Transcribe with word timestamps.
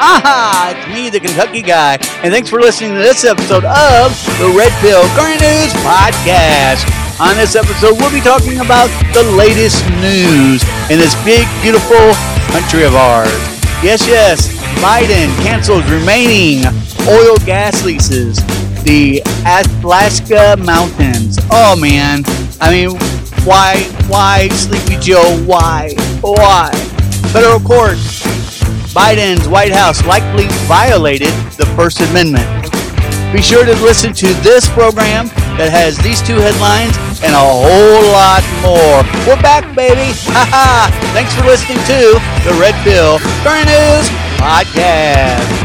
Aha! 0.00 0.72
It's 0.72 0.88
me, 0.96 1.10
the 1.10 1.20
Kentucky 1.20 1.60
guy, 1.60 2.00
and 2.24 2.32
thanks 2.32 2.48
for 2.48 2.58
listening 2.58 2.96
to 2.96 3.04
this 3.04 3.22
episode 3.22 3.68
of 3.68 4.16
the 4.40 4.48
Red 4.56 4.72
Pill 4.80 5.04
Current 5.12 5.44
News 5.44 5.76
Podcast. 5.84 6.88
On 7.20 7.36
this 7.36 7.52
episode, 7.52 8.00
we'll 8.00 8.08
be 8.08 8.24
talking 8.24 8.64
about 8.64 8.88
the 9.12 9.20
latest 9.36 9.84
news 10.00 10.64
in 10.88 10.96
this 10.96 11.12
big, 11.20 11.44
beautiful 11.60 12.16
country 12.48 12.88
of 12.88 12.96
ours. 12.96 13.28
Yes, 13.84 14.08
yes, 14.08 14.48
Biden 14.80 15.28
cancels 15.44 15.84
remaining 15.92 16.64
oil 17.04 17.36
gas 17.44 17.84
leases, 17.84 18.40
the 18.88 19.20
Alaska 19.44 20.56
Mountains. 20.64 21.36
Oh 21.52 21.76
man, 21.76 22.24
I 22.56 22.72
mean, 22.72 22.96
why, 23.44 23.84
why, 24.08 24.48
Sleepy 24.48 24.96
Joe, 24.96 25.44
why, 25.44 25.92
why? 26.24 26.72
Federal 27.36 27.60
court 27.60 27.98
Biden's 28.90 29.46
White 29.46 29.72
House 29.72 30.04
likely 30.04 30.46
violated 30.66 31.30
the 31.56 31.66
First 31.76 32.00
Amendment. 32.00 32.46
Be 33.32 33.40
sure 33.40 33.64
to 33.64 33.72
listen 33.84 34.12
to 34.14 34.26
this 34.42 34.68
program 34.68 35.28
that 35.54 35.70
has 35.70 35.96
these 35.98 36.20
two 36.20 36.34
headlines 36.34 36.98
and 37.22 37.30
a 37.30 37.38
whole 37.38 38.02
lot 38.10 38.42
more. 38.66 39.06
We're 39.28 39.40
back, 39.40 39.62
baby! 39.76 40.10
ha! 40.34 40.42
Ha. 40.50 40.90
Thanks 41.14 41.30
for 41.38 41.46
listening 41.46 41.78
to 41.86 42.18
the 42.42 42.58
Red 42.58 42.74
Pill 42.82 43.22
Current 43.46 43.70
News 43.70 44.10
Podcast. 44.42 45.59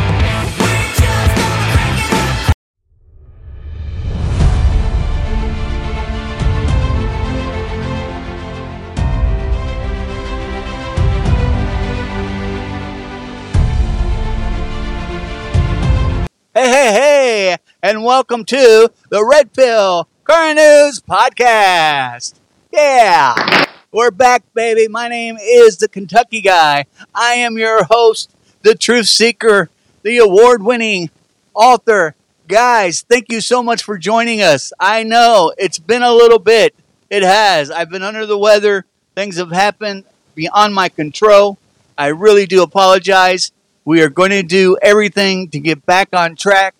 And 17.85 18.03
welcome 18.03 18.43
to 18.43 18.91
the 19.09 19.23
Red 19.23 19.53
Pill 19.53 20.07
Current 20.23 20.57
News 20.57 20.99
Podcast. 21.07 22.33
Yeah, 22.73 23.65
we're 23.91 24.09
back, 24.09 24.41
baby. 24.55 24.87
My 24.87 25.07
name 25.07 25.37
is 25.39 25.77
the 25.77 25.87
Kentucky 25.87 26.41
Guy. 26.41 26.85
I 27.13 27.33
am 27.33 27.59
your 27.59 27.83
host, 27.83 28.31
the 28.63 28.73
truth 28.73 29.05
seeker, 29.05 29.69
the 30.01 30.17
award 30.17 30.63
winning 30.63 31.11
author. 31.53 32.15
Guys, 32.47 33.03
thank 33.07 33.31
you 33.31 33.39
so 33.39 33.61
much 33.61 33.83
for 33.83 33.99
joining 33.99 34.41
us. 34.41 34.73
I 34.79 35.03
know 35.03 35.53
it's 35.55 35.77
been 35.77 36.01
a 36.01 36.11
little 36.11 36.39
bit. 36.39 36.73
It 37.11 37.21
has. 37.21 37.69
I've 37.69 37.91
been 37.91 38.01
under 38.01 38.25
the 38.25 38.35
weather. 38.35 38.85
Things 39.13 39.37
have 39.37 39.51
happened 39.51 40.05
beyond 40.33 40.73
my 40.73 40.89
control. 40.89 41.59
I 41.99 42.07
really 42.07 42.47
do 42.47 42.63
apologize. 42.63 43.51
We 43.85 44.01
are 44.01 44.09
going 44.09 44.31
to 44.31 44.41
do 44.41 44.75
everything 44.81 45.49
to 45.49 45.59
get 45.59 45.85
back 45.85 46.09
on 46.13 46.35
track. 46.35 46.73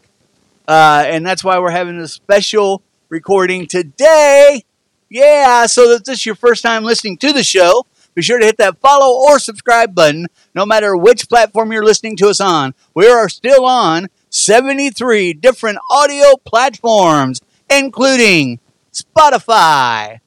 Uh, 0.68 1.04
and 1.08 1.26
that's 1.26 1.44
why 1.44 1.60
we're 1.60 1.72
having 1.72 2.00
a 2.00 2.08
special 2.08 2.82
recording 3.10 3.68
today. 3.68 4.64
Yeah, 5.10 5.66
so 5.68 5.92
if 5.92 6.04
this 6.04 6.20
is 6.20 6.26
your 6.26 6.36
first 6.36 6.64
time 6.64 6.84
listening 6.84 7.18
to 7.18 7.32
the 7.32 7.44
show, 7.44 7.86
be 8.16 8.22
sure 8.22 8.40
to 8.40 8.46
hit 8.46 8.58
that 8.58 8.80
follow 8.80 9.14
or 9.28 9.40
subscribe 9.40 9.94
button 9.94 10.28
no 10.56 10.66
matter 10.66 10.96
which 10.96 11.30
platform 11.30 11.72
you're 11.72 11.84
listening 11.84 12.16
to 12.18 12.30
us 12.30 12.40
on. 12.40 12.74
We 12.94 13.08
are 13.08 13.30
still 13.30 13.66
on 13.66 14.08
73 14.30 15.34
different 15.34 15.78
audio 15.92 16.38
platforms, 16.46 17.42
including 17.70 18.60
Spotify, 18.92 20.20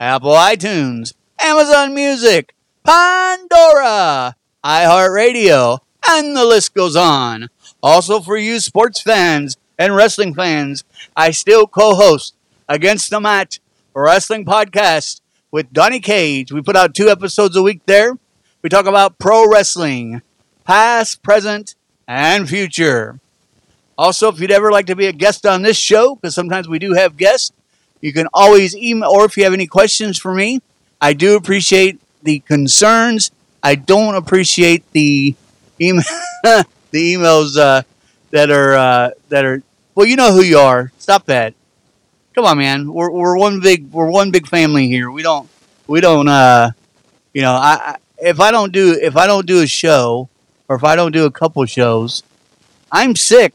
Apple 0.00 0.32
iTunes, 0.32 1.14
Amazon 1.40 1.94
Music, 1.94 2.54
Pandora, 2.84 4.36
iHeartRadio, 4.64 5.80
and 6.08 6.36
the 6.36 6.44
list 6.44 6.74
goes 6.74 6.96
on. 6.96 7.48
Also, 7.82 8.20
for 8.20 8.36
you 8.36 8.60
sports 8.60 9.00
fans 9.00 9.56
and 9.78 9.94
wrestling 9.94 10.34
fans, 10.34 10.84
I 11.16 11.30
still 11.30 11.66
co 11.66 11.94
host 11.94 12.34
Against 12.68 13.10
the 13.10 13.20
Matt 13.20 13.58
Wrestling 13.94 14.44
Podcast 14.44 15.20
with 15.50 15.72
Donnie 15.72 16.00
Cage. 16.00 16.52
We 16.52 16.62
put 16.62 16.76
out 16.76 16.94
two 16.94 17.08
episodes 17.08 17.56
a 17.56 17.62
week 17.62 17.80
there. 17.86 18.16
We 18.62 18.70
talk 18.70 18.86
about 18.86 19.18
pro 19.18 19.46
wrestling, 19.46 20.22
past, 20.64 21.22
present, 21.22 21.74
and 22.08 22.48
future. 22.48 23.18
Also, 23.98 24.28
if 24.28 24.40
you'd 24.40 24.50
ever 24.50 24.72
like 24.72 24.86
to 24.86 24.96
be 24.96 25.06
a 25.06 25.12
guest 25.12 25.44
on 25.44 25.62
this 25.62 25.76
show, 25.76 26.14
because 26.14 26.34
sometimes 26.34 26.68
we 26.68 26.78
do 26.78 26.94
have 26.94 27.16
guests, 27.16 27.52
you 28.00 28.12
can 28.12 28.26
always 28.32 28.74
email, 28.74 29.10
or 29.10 29.24
if 29.24 29.36
you 29.36 29.44
have 29.44 29.52
any 29.52 29.66
questions 29.66 30.18
for 30.18 30.32
me, 30.32 30.60
I 31.00 31.12
do 31.12 31.36
appreciate 31.36 32.00
the 32.22 32.38
concerns. 32.40 33.30
I 33.62 33.74
don't 33.74 34.14
appreciate 34.14 34.90
the 34.92 35.34
email, 35.80 36.04
the 36.42 36.64
emails 36.92 37.58
uh, 37.58 37.82
that 38.30 38.50
are 38.50 38.74
uh, 38.74 39.10
that 39.28 39.44
are. 39.44 39.62
Well, 39.94 40.06
you 40.06 40.16
know 40.16 40.32
who 40.32 40.42
you 40.42 40.58
are. 40.58 40.90
Stop 40.98 41.26
that. 41.26 41.54
Come 42.34 42.46
on, 42.46 42.56
man. 42.56 42.92
We're 42.92 43.10
we're 43.10 43.36
one 43.36 43.60
big 43.60 43.92
we're 43.92 44.10
one 44.10 44.30
big 44.30 44.46
family 44.46 44.88
here. 44.88 45.10
We 45.10 45.22
don't 45.22 45.50
we 45.86 46.00
don't 46.00 46.28
uh, 46.28 46.70
you 47.34 47.42
know 47.42 47.52
I, 47.52 47.78
I 47.84 47.96
if 48.18 48.40
I 48.40 48.50
don't 48.50 48.72
do 48.72 48.98
if 49.00 49.16
I 49.16 49.26
don't 49.26 49.46
do 49.46 49.60
a 49.60 49.66
show 49.66 50.30
or 50.68 50.76
if 50.76 50.84
I 50.84 50.96
don't 50.96 51.12
do 51.12 51.26
a 51.26 51.30
couple 51.30 51.64
shows, 51.66 52.22
I'm 52.90 53.16
sick. 53.16 53.52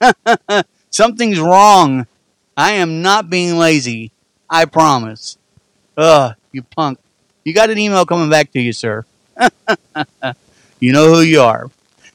Something's 0.90 1.40
wrong. 1.40 2.06
I 2.54 2.72
am 2.72 3.00
not 3.00 3.30
being 3.30 3.56
lazy. 3.56 4.12
I 4.50 4.66
promise. 4.66 5.38
Ugh, 5.96 6.34
you 6.52 6.62
punk. 6.62 6.98
You 7.44 7.54
got 7.54 7.70
an 7.70 7.78
email 7.78 8.04
coming 8.04 8.28
back 8.28 8.52
to 8.52 8.60
you, 8.60 8.74
sir. 8.74 9.06
you 10.80 10.92
know 10.92 11.14
who 11.14 11.20
you 11.20 11.40
are. 11.40 11.70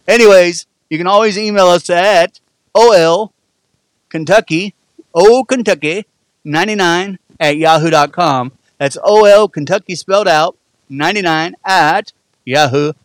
Anyways, 0.07 0.67
you 0.91 1.00
can 1.00 1.07
always 1.07 1.39
email 1.39 1.67
us 1.67 1.89
at 1.89 2.39
OL 2.75 3.32
Kentucky, 4.13 4.75
O 5.16 5.44
Kentucky 5.44 6.06
99 6.46 7.18
at 7.40 7.57
yahoo.com. 7.57 8.51
That's 8.78 8.96
OL 9.03 9.47
Kentucky 9.47 9.96
spelled 9.96 10.28
out 10.28 10.56
99 10.88 11.56
at 11.66 12.13
yahoo.com. 12.46 13.00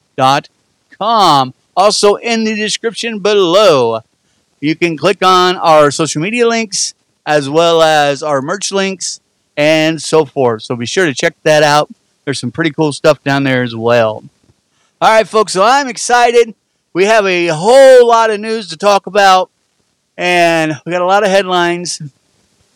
Also 1.74 2.16
in 2.16 2.44
the 2.44 2.54
description 2.54 3.20
below, 3.20 4.00
you 4.60 4.76
can 4.76 4.98
click 4.98 5.22
on 5.22 5.56
our 5.56 5.90
social 5.90 6.20
media 6.20 6.46
links 6.46 6.92
as 7.24 7.48
well 7.48 7.80
as 7.80 8.22
our 8.22 8.42
merch 8.42 8.70
links 8.70 9.20
and 9.56 10.02
so 10.02 10.26
forth. 10.26 10.64
So 10.64 10.76
be 10.76 10.84
sure 10.84 11.06
to 11.06 11.14
check 11.14 11.34
that 11.42 11.62
out. 11.62 11.88
There's 12.26 12.38
some 12.38 12.52
pretty 12.52 12.70
cool 12.72 12.92
stuff 12.92 13.24
down 13.24 13.44
there 13.44 13.62
as 13.62 13.74
well. 13.74 14.24
All 15.00 15.10
right, 15.10 15.26
folks, 15.26 15.54
so 15.54 15.62
I'm 15.62 15.88
excited. 15.88 16.54
We 16.92 17.06
have 17.06 17.24
a 17.24 17.46
whole 17.46 18.06
lot 18.06 18.28
of 18.28 18.40
news 18.40 18.68
to 18.68 18.76
talk 18.76 19.06
about, 19.06 19.50
and 20.18 20.74
we 20.84 20.92
got 20.92 21.00
a 21.00 21.06
lot 21.06 21.22
of 21.22 21.30
headlines. 21.30 22.02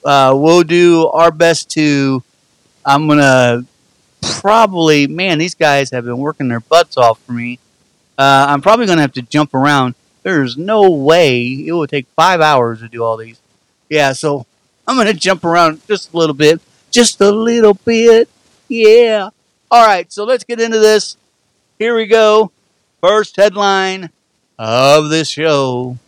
Uh, 0.04 0.32
we'll 0.34 0.62
do 0.62 1.08
our 1.08 1.30
best 1.30 1.70
to. 1.72 2.22
I'm 2.86 3.06
to 3.18 3.66
probably, 4.40 5.06
man, 5.06 5.38
these 5.38 5.54
guys 5.54 5.90
have 5.90 6.04
been 6.04 6.18
working 6.18 6.48
their 6.48 6.60
butts 6.60 6.96
off 6.96 7.20
for 7.20 7.32
me. 7.32 7.58
Uh, 8.16 8.46
I'm 8.48 8.62
probably 8.62 8.86
to 8.98 9.02
have 9.02 9.12
to 9.14 9.22
jump 9.22 9.54
around. 9.54 9.94
There's 10.22 10.56
no 10.56 10.90
way 10.90 11.42
it 11.66 11.72
will 11.72 11.86
take 11.86 12.06
five 12.16 12.40
hours 12.40 12.80
to 12.80 12.88
do 12.88 13.02
all 13.02 13.16
these. 13.16 13.40
Yeah, 13.88 14.12
so 14.12 14.46
I'm 14.86 14.96
to 15.08 15.14
jump 15.14 15.44
around 15.44 15.86
just 15.86 16.12
a 16.12 16.16
little 16.16 16.34
bit. 16.34 16.60
Just 16.90 17.20
a 17.20 17.30
little 17.30 17.74
bit. 17.74 18.28
Yeah. 18.68 19.30
All 19.70 19.86
right, 19.86 20.12
so 20.12 20.24
let's 20.24 20.44
get 20.44 20.60
into 20.60 20.78
this. 20.78 21.16
Here 21.78 21.96
we 21.96 22.06
go. 22.06 22.52
First 23.00 23.36
headline 23.36 24.10
of 24.58 25.08
this 25.08 25.28
show. 25.28 25.98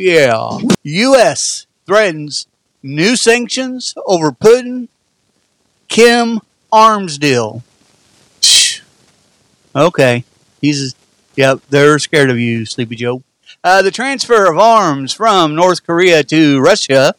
Yeah. 0.00 0.58
U.S. 0.82 1.66
threatens 1.84 2.46
new 2.82 3.16
sanctions 3.16 3.94
over 4.06 4.32
Putin 4.32 4.88
Kim 5.88 6.40
arms 6.72 7.18
deal. 7.18 7.62
Okay. 9.76 10.24
He's, 10.60 10.94
yep, 11.36 11.60
they're 11.68 11.98
scared 11.98 12.30
of 12.30 12.38
you, 12.38 12.64
Sleepy 12.64 12.96
Joe. 12.96 13.22
Uh, 13.62 13.82
the 13.82 13.90
transfer 13.90 14.50
of 14.50 14.58
arms 14.58 15.12
from 15.12 15.54
North 15.54 15.86
Korea 15.86 16.24
to 16.24 16.60
Russia 16.60 17.14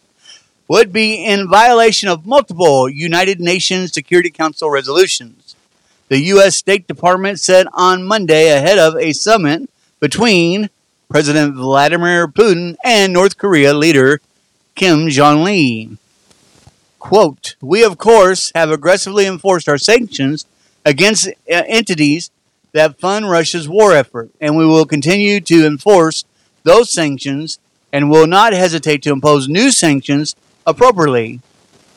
would 0.67 0.91
be 0.91 1.23
in 1.23 1.47
violation 1.49 2.09
of 2.09 2.25
multiple 2.25 2.89
United 2.89 3.39
Nations 3.39 3.93
Security 3.93 4.31
Council 4.31 4.71
resolutions. 4.71 5.55
The 6.07 6.19
U.S. 6.19 6.55
State 6.55 6.87
Department 6.87 7.39
said 7.39 7.67
on 7.73 8.03
Monday 8.03 8.49
ahead 8.49 8.79
of 8.79 8.95
a 8.95 9.13
summit 9.13 9.69
between 9.99 10.69
President 11.11 11.55
Vladimir 11.55 12.25
Putin 12.25 12.77
and 12.85 13.11
North 13.11 13.37
Korea 13.37 13.73
leader 13.73 14.21
Kim 14.75 15.09
Jong 15.09 15.45
un. 15.45 15.97
Quote, 16.99 17.57
We, 17.59 17.83
of 17.83 17.97
course, 17.97 18.49
have 18.55 18.71
aggressively 18.71 19.25
enforced 19.25 19.67
our 19.67 19.77
sanctions 19.77 20.45
against 20.85 21.27
uh, 21.27 21.31
entities 21.67 22.31
that 22.71 22.97
fund 22.97 23.29
Russia's 23.29 23.67
war 23.67 23.91
effort, 23.93 24.31
and 24.39 24.55
we 24.55 24.65
will 24.65 24.85
continue 24.85 25.41
to 25.41 25.65
enforce 25.65 26.23
those 26.63 26.89
sanctions 26.89 27.59
and 27.91 28.09
will 28.09 28.25
not 28.27 28.53
hesitate 28.53 29.03
to 29.03 29.11
impose 29.11 29.49
new 29.49 29.69
sanctions 29.69 30.37
appropriately, 30.65 31.41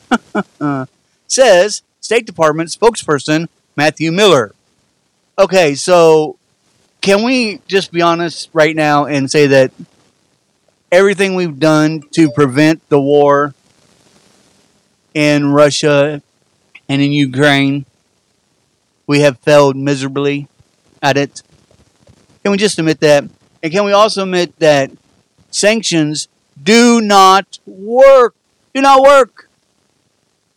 says 1.27 1.83
State 2.01 2.25
Department 2.25 2.69
spokesperson 2.69 3.47
Matthew 3.77 4.11
Miller. 4.11 4.53
Okay, 5.39 5.73
so 5.73 6.37
can 7.05 7.21
we 7.21 7.61
just 7.67 7.91
be 7.91 8.01
honest 8.01 8.49
right 8.51 8.75
now 8.75 9.05
and 9.05 9.29
say 9.29 9.45
that 9.45 9.71
everything 10.91 11.35
we've 11.35 11.59
done 11.59 12.01
to 12.09 12.31
prevent 12.31 12.81
the 12.89 12.99
war 12.99 13.53
in 15.13 15.53
Russia 15.53 16.23
and 16.89 17.01
in 17.03 17.11
Ukraine, 17.11 17.85
we 19.05 19.19
have 19.19 19.37
failed 19.37 19.75
miserably 19.75 20.47
at 20.99 21.15
it? 21.15 21.43
Can 22.41 22.51
we 22.51 22.57
just 22.57 22.79
admit 22.79 22.99
that? 23.01 23.25
And 23.61 23.71
can 23.71 23.85
we 23.85 23.91
also 23.91 24.23
admit 24.23 24.57
that 24.57 24.89
sanctions 25.51 26.27
do 26.61 27.01
not 27.01 27.59
work? 27.67 28.33
Do 28.73 28.81
not 28.81 29.03
work. 29.03 29.47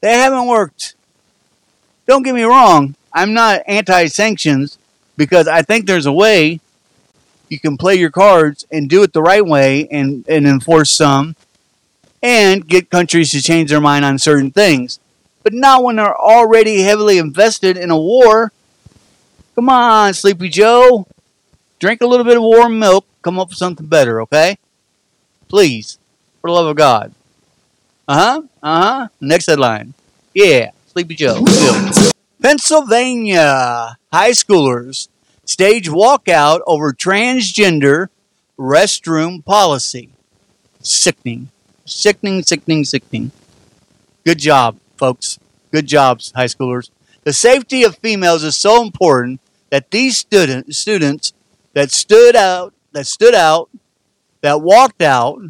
They 0.01 0.15
haven't 0.15 0.47
worked. 0.47 0.94
Don't 2.06 2.23
get 2.23 2.35
me 2.35 2.44
wrong. 2.44 2.94
I'm 3.12 3.35
not 3.35 3.61
anti 3.67 4.06
sanctions 4.06 4.79
because 5.19 5.49
I 5.49 5.61
think 5.62 5.87
there's 5.87 6.06
a 6.06 6.12
way 6.12 6.61
you 7.49 7.59
can 7.59 7.76
play 7.76 7.97
your 7.97 8.11
cards 8.11 8.65
and 8.70 8.88
do 8.88 9.03
it 9.03 9.12
the 9.12 9.20
right 9.20 9.44
way 9.44 9.88
and, 9.88 10.25
and 10.29 10.47
enforce 10.47 10.91
some 10.91 11.35
and 12.23 12.67
get 12.67 12.88
countries 12.88 13.31
to 13.32 13.43
change 13.43 13.70
their 13.70 13.81
mind 13.81 14.05
on 14.05 14.19
certain 14.19 14.50
things. 14.50 15.00
But 15.43 15.53
not 15.53 15.82
when 15.82 15.97
they're 15.97 16.17
already 16.17 16.82
heavily 16.82 17.19
invested 17.19 17.76
in 17.76 17.91
a 17.91 17.99
war. 17.99 18.53
Come 19.55 19.69
on, 19.69 20.15
Sleepy 20.15 20.49
Joe. 20.49 21.06
Drink 21.81 22.00
a 22.00 22.06
little 22.06 22.25
bit 22.25 22.37
of 22.37 22.43
warm 22.43 22.79
milk, 22.79 23.05
come 23.23 23.38
up 23.38 23.49
with 23.49 23.59
something 23.59 23.87
better, 23.87 24.23
okay? 24.23 24.59
Please, 25.49 25.99
for 26.41 26.50
the 26.50 26.55
love 26.55 26.67
of 26.67 26.76
God. 26.76 27.12
Uh 28.06 28.15
huh. 28.15 28.43
Uh 28.62 28.82
huh. 28.82 29.09
Next 29.20 29.47
headline. 29.47 29.94
Yeah, 30.35 30.70
Sleepy 30.87 31.15
Joe. 31.15 31.44
Pennsylvania 32.41 33.98
high 34.12 34.31
schoolers 34.31 35.08
stage 35.44 35.88
walkout 35.88 36.60
over 36.66 36.93
transgender 36.93 38.08
restroom 38.58 39.44
policy. 39.44 40.10
Sickening. 40.81 41.50
Sickening, 41.84 42.43
sickening, 42.43 42.84
sickening. 42.84 43.32
Good 44.25 44.38
job, 44.38 44.78
folks. 44.96 45.38
Good 45.72 45.87
jobs, 45.87 46.32
high 46.34 46.46
schoolers. 46.46 46.90
The 47.25 47.32
safety 47.32 47.82
of 47.82 47.99
females 47.99 48.44
is 48.44 48.56
so 48.56 48.82
important 48.82 49.40
that 49.70 49.90
these 49.90 50.16
student, 50.16 50.75
students 50.75 51.32
that 51.75 51.90
stood 51.90 52.37
out, 52.37 52.72
that 52.93 53.06
stood 53.06 53.34
out, 53.34 53.69
that 54.40 54.62
walked 54.62 55.02
out, 55.02 55.40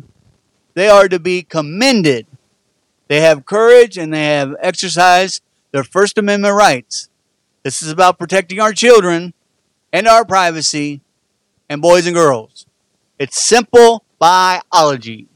they 0.74 0.88
are 0.88 1.08
to 1.08 1.18
be 1.18 1.42
commended. 1.42 2.26
They 3.08 3.20
have 3.20 3.46
courage 3.46 3.96
and 3.96 4.12
they 4.12 4.26
have 4.26 4.54
exercised 4.60 5.42
their 5.72 5.84
First 5.84 6.18
Amendment 6.18 6.54
rights. 6.54 7.07
This 7.68 7.82
is 7.82 7.92
about 7.92 8.18
protecting 8.18 8.60
our 8.60 8.72
children 8.72 9.34
and 9.92 10.08
our 10.08 10.24
privacy 10.24 11.02
and 11.68 11.82
boys 11.82 12.06
and 12.06 12.14
girls. 12.14 12.64
It's 13.18 13.38
simple 13.38 14.06
biology, 14.18 15.26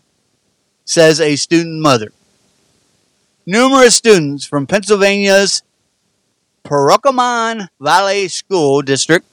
says 0.86 1.20
a 1.20 1.36
student 1.36 1.82
mother. 1.82 2.10
Numerous 3.44 3.96
students 3.96 4.46
from 4.46 4.66
Pennsylvania's 4.66 5.62
Perkiomen 6.64 7.68
Valley 7.78 8.28
School 8.28 8.80
District 8.80 9.26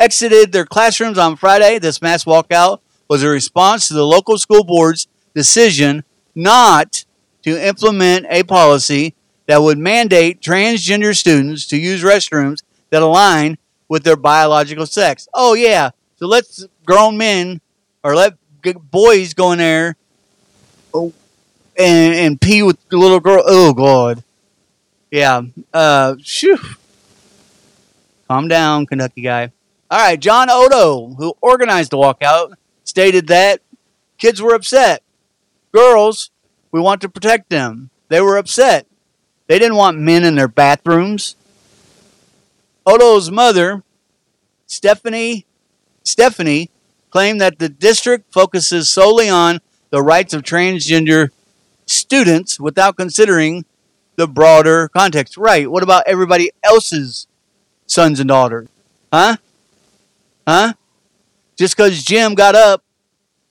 exited 0.00 0.52
their 0.52 0.64
classrooms 0.64 1.18
on 1.18 1.36
Friday. 1.36 1.78
This 1.78 2.00
mass 2.00 2.24
walkout 2.24 2.80
was 3.06 3.22
a 3.22 3.28
response 3.28 3.86
to 3.88 3.92
the 3.92 4.06
local 4.06 4.38
school 4.38 4.64
board's 4.64 5.08
decision 5.34 6.04
not 6.34 7.04
to 7.42 7.62
implement 7.62 8.24
a 8.30 8.44
policy 8.44 9.14
that 9.48 9.62
would 9.62 9.78
mandate 9.78 10.40
transgender 10.42 11.16
students 11.16 11.66
to 11.66 11.78
use 11.78 12.04
restrooms 12.04 12.62
that 12.90 13.02
align 13.02 13.56
with 13.88 14.04
their 14.04 14.16
biological 14.16 14.84
sex. 14.86 15.26
Oh, 15.32 15.54
yeah. 15.54 15.90
So 16.16 16.26
let's 16.26 16.66
grown 16.84 17.16
men 17.16 17.62
or 18.04 18.14
let 18.14 18.34
boys 18.90 19.32
go 19.32 19.52
in 19.52 19.58
there 19.58 19.96
and, 20.92 21.12
and 21.78 22.40
pee 22.40 22.62
with 22.62 22.76
the 22.90 22.98
little 22.98 23.20
girl. 23.20 23.42
Oh, 23.46 23.72
God. 23.72 24.22
Yeah. 25.10 25.40
Uh, 25.72 26.16
shoo. 26.22 26.58
Calm 28.28 28.48
down, 28.48 28.84
Kentucky 28.84 29.22
guy. 29.22 29.50
All 29.90 29.98
right. 29.98 30.20
John 30.20 30.48
Odo, 30.50 31.14
who 31.14 31.32
organized 31.40 31.90
the 31.90 31.96
walkout, 31.96 32.52
stated 32.84 33.28
that 33.28 33.62
kids 34.18 34.42
were 34.42 34.54
upset. 34.54 35.02
Girls, 35.72 36.30
we 36.70 36.80
want 36.80 37.00
to 37.00 37.08
protect 37.08 37.48
them. 37.48 37.88
They 38.08 38.20
were 38.20 38.36
upset. 38.36 38.86
They 39.48 39.58
didn't 39.58 39.76
want 39.76 39.98
men 39.98 40.24
in 40.24 40.36
their 40.36 40.46
bathrooms. 40.46 41.34
Odo's 42.86 43.30
mother, 43.30 43.82
Stephanie, 44.66 45.46
Stephanie, 46.04 46.70
claimed 47.10 47.40
that 47.40 47.58
the 47.58 47.68
district 47.68 48.32
focuses 48.32 48.88
solely 48.88 49.28
on 49.28 49.60
the 49.90 50.02
rights 50.02 50.34
of 50.34 50.42
transgender 50.42 51.30
students 51.86 52.60
without 52.60 52.96
considering 52.96 53.64
the 54.16 54.28
broader 54.28 54.88
context. 54.88 55.36
Right. 55.36 55.70
What 55.70 55.82
about 55.82 56.04
everybody 56.06 56.50
else's 56.62 57.26
sons 57.86 58.20
and 58.20 58.28
daughters? 58.28 58.68
Huh? 59.12 59.36
Huh? 60.46 60.74
Just 61.56 61.76
because 61.76 62.04
Jim 62.04 62.34
got 62.34 62.54
up, 62.54 62.84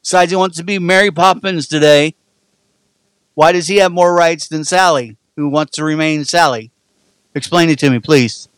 decides 0.03 0.31
he 0.31 0.37
wants 0.37 0.57
to 0.57 0.63
be 0.63 0.77
Mary 0.77 1.09
Poppins 1.09 1.67
today, 1.67 2.13
why 3.33 3.51
does 3.51 3.67
he 3.67 3.77
have 3.77 3.91
more 3.91 4.13
rights 4.13 4.47
than 4.47 4.63
Sally? 4.63 5.16
Who 5.37 5.47
wants 5.47 5.77
to 5.77 5.85
remain 5.85 6.25
Sally. 6.25 6.71
Explain 7.33 7.69
it 7.69 7.79
to 7.79 7.89
me, 7.89 7.99
please. 7.99 8.49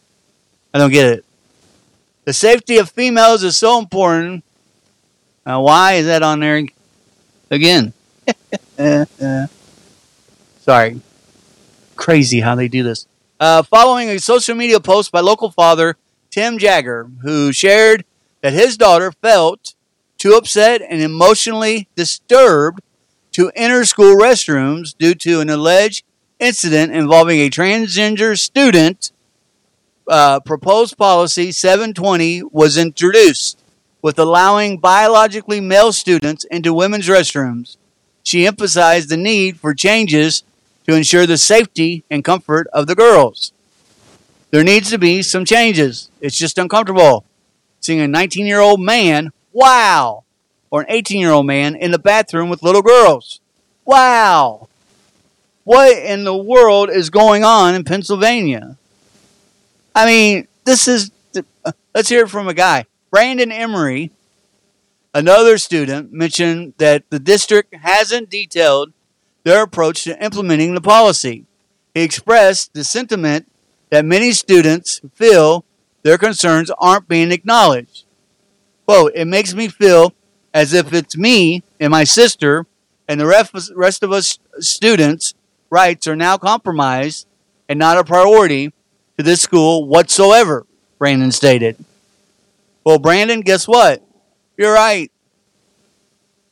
I 0.73 0.79
don't 0.79 0.89
get 0.89 1.05
it. 1.05 1.25
The 2.25 2.33
safety 2.33 2.77
of 2.77 2.89
females 2.89 3.43
is 3.43 3.57
so 3.57 3.77
important. 3.77 4.43
Uh, 5.45 5.59
why 5.59 5.93
is 5.93 6.05
that 6.07 6.23
on 6.23 6.39
there 6.39 6.63
again? 7.51 7.93
Sorry. 10.61 11.01
Crazy 11.95 12.39
how 12.39 12.55
they 12.55 12.67
do 12.67 12.81
this. 12.83 13.07
Uh, 13.39 13.61
following 13.63 14.09
a 14.09 14.19
social 14.19 14.55
media 14.55 14.79
post 14.79 15.11
by 15.11 15.19
local 15.19 15.51
father 15.51 15.97
Tim 16.29 16.57
Jagger, 16.57 17.09
who 17.21 17.51
shared 17.51 18.05
that 18.41 18.53
his 18.53 18.77
daughter 18.77 19.11
felt 19.11 19.73
too 20.17 20.33
upset 20.33 20.81
and 20.81 21.01
emotionally 21.01 21.89
disturbed 21.95 22.81
to 23.33 23.51
enter 23.55 23.83
school 23.85 24.15
restrooms 24.15 24.95
due 24.97 25.15
to 25.15 25.41
an 25.41 25.49
alleged 25.49 26.03
incident 26.39 26.93
involving 26.93 27.39
a 27.39 27.49
transgender 27.49 28.37
student, 28.37 29.11
uh, 30.07 30.39
proposed 30.39 30.97
policy 30.97 31.51
720 31.51 32.43
was 32.51 32.77
introduced 32.77 33.59
with 34.01 34.17
allowing 34.17 34.77
biologically 34.77 35.59
male 35.59 35.91
students 35.91 36.45
into 36.45 36.73
women's 36.73 37.07
restrooms. 37.07 37.77
She 38.23 38.47
emphasized 38.47 39.09
the 39.09 39.17
need 39.17 39.59
for 39.59 39.73
changes 39.73 40.43
to 40.87 40.95
ensure 40.95 41.27
the 41.27 41.37
safety 41.37 42.03
and 42.09 42.23
comfort 42.23 42.67
of 42.73 42.87
the 42.87 42.95
girls. 42.95 43.51
There 44.51 44.63
needs 44.63 44.89
to 44.89 44.97
be 44.97 45.21
some 45.21 45.45
changes. 45.45 46.09
It's 46.21 46.37
just 46.37 46.57
uncomfortable 46.57 47.25
seeing 47.81 47.99
a 47.99 48.07
19 48.07 48.45
year 48.45 48.59
old 48.59 48.79
man, 48.81 49.31
wow, 49.51 50.23
or 50.71 50.81
an 50.81 50.87
18 50.89 51.19
year 51.19 51.31
old 51.31 51.45
man 51.45 51.75
in 51.75 51.91
the 51.91 51.99
bathroom 51.99 52.49
with 52.49 52.63
little 52.63 52.81
girls. 52.81 53.41
Wow 53.85 54.68
what 55.69 55.95
in 55.95 56.23
the 56.23 56.35
world 56.35 56.89
is 56.89 57.11
going 57.11 57.43
on 57.43 57.75
in 57.75 57.83
Pennsylvania? 57.83 58.75
I 59.93 60.07
mean, 60.07 60.47
this 60.65 60.87
is. 60.87 61.11
Let's 61.93 62.09
hear 62.09 62.23
it 62.23 62.31
from 62.31 62.47
a 62.47 62.55
guy. 62.55 62.87
Brandon 63.11 63.51
Emery, 63.51 64.09
another 65.13 65.59
student, 65.59 66.11
mentioned 66.11 66.73
that 66.79 67.07
the 67.11 67.19
district 67.19 67.75
hasn't 67.75 68.31
detailed 68.31 68.93
their 69.43 69.61
approach 69.61 70.05
to 70.05 70.23
implementing 70.23 70.73
the 70.73 70.81
policy. 70.81 71.45
He 71.93 72.01
expressed 72.01 72.73
the 72.73 72.83
sentiment 72.83 73.45
that 73.91 74.05
many 74.05 74.31
students 74.31 75.01
feel 75.13 75.65
their 76.01 76.17
concerns 76.17 76.71
aren't 76.79 77.07
being 77.07 77.31
acknowledged. 77.31 78.05
Quote, 78.87 79.11
it 79.13 79.25
makes 79.25 79.53
me 79.53 79.67
feel 79.67 80.15
as 80.51 80.73
if 80.73 80.93
it's 80.93 81.15
me 81.15 81.61
and 81.79 81.91
my 81.91 82.05
sister 82.05 82.65
and 83.07 83.21
the 83.21 83.27
rest 83.75 84.01
of 84.01 84.11
us 84.11 84.39
students 84.59 85.35
rights 85.69 86.07
are 86.07 86.15
now 86.15 86.37
compromised 86.37 87.27
and 87.67 87.77
not 87.79 87.97
a 87.97 88.03
priority 88.03 88.73
to 89.17 89.23
this 89.23 89.41
school 89.41 89.85
whatsoever, 89.85 90.65
Brandon 90.97 91.31
stated. 91.31 91.83
Well, 92.83 92.99
Brandon, 92.99 93.41
guess 93.41 93.67
what? 93.67 94.01
You're 94.57 94.73
right. 94.73 95.11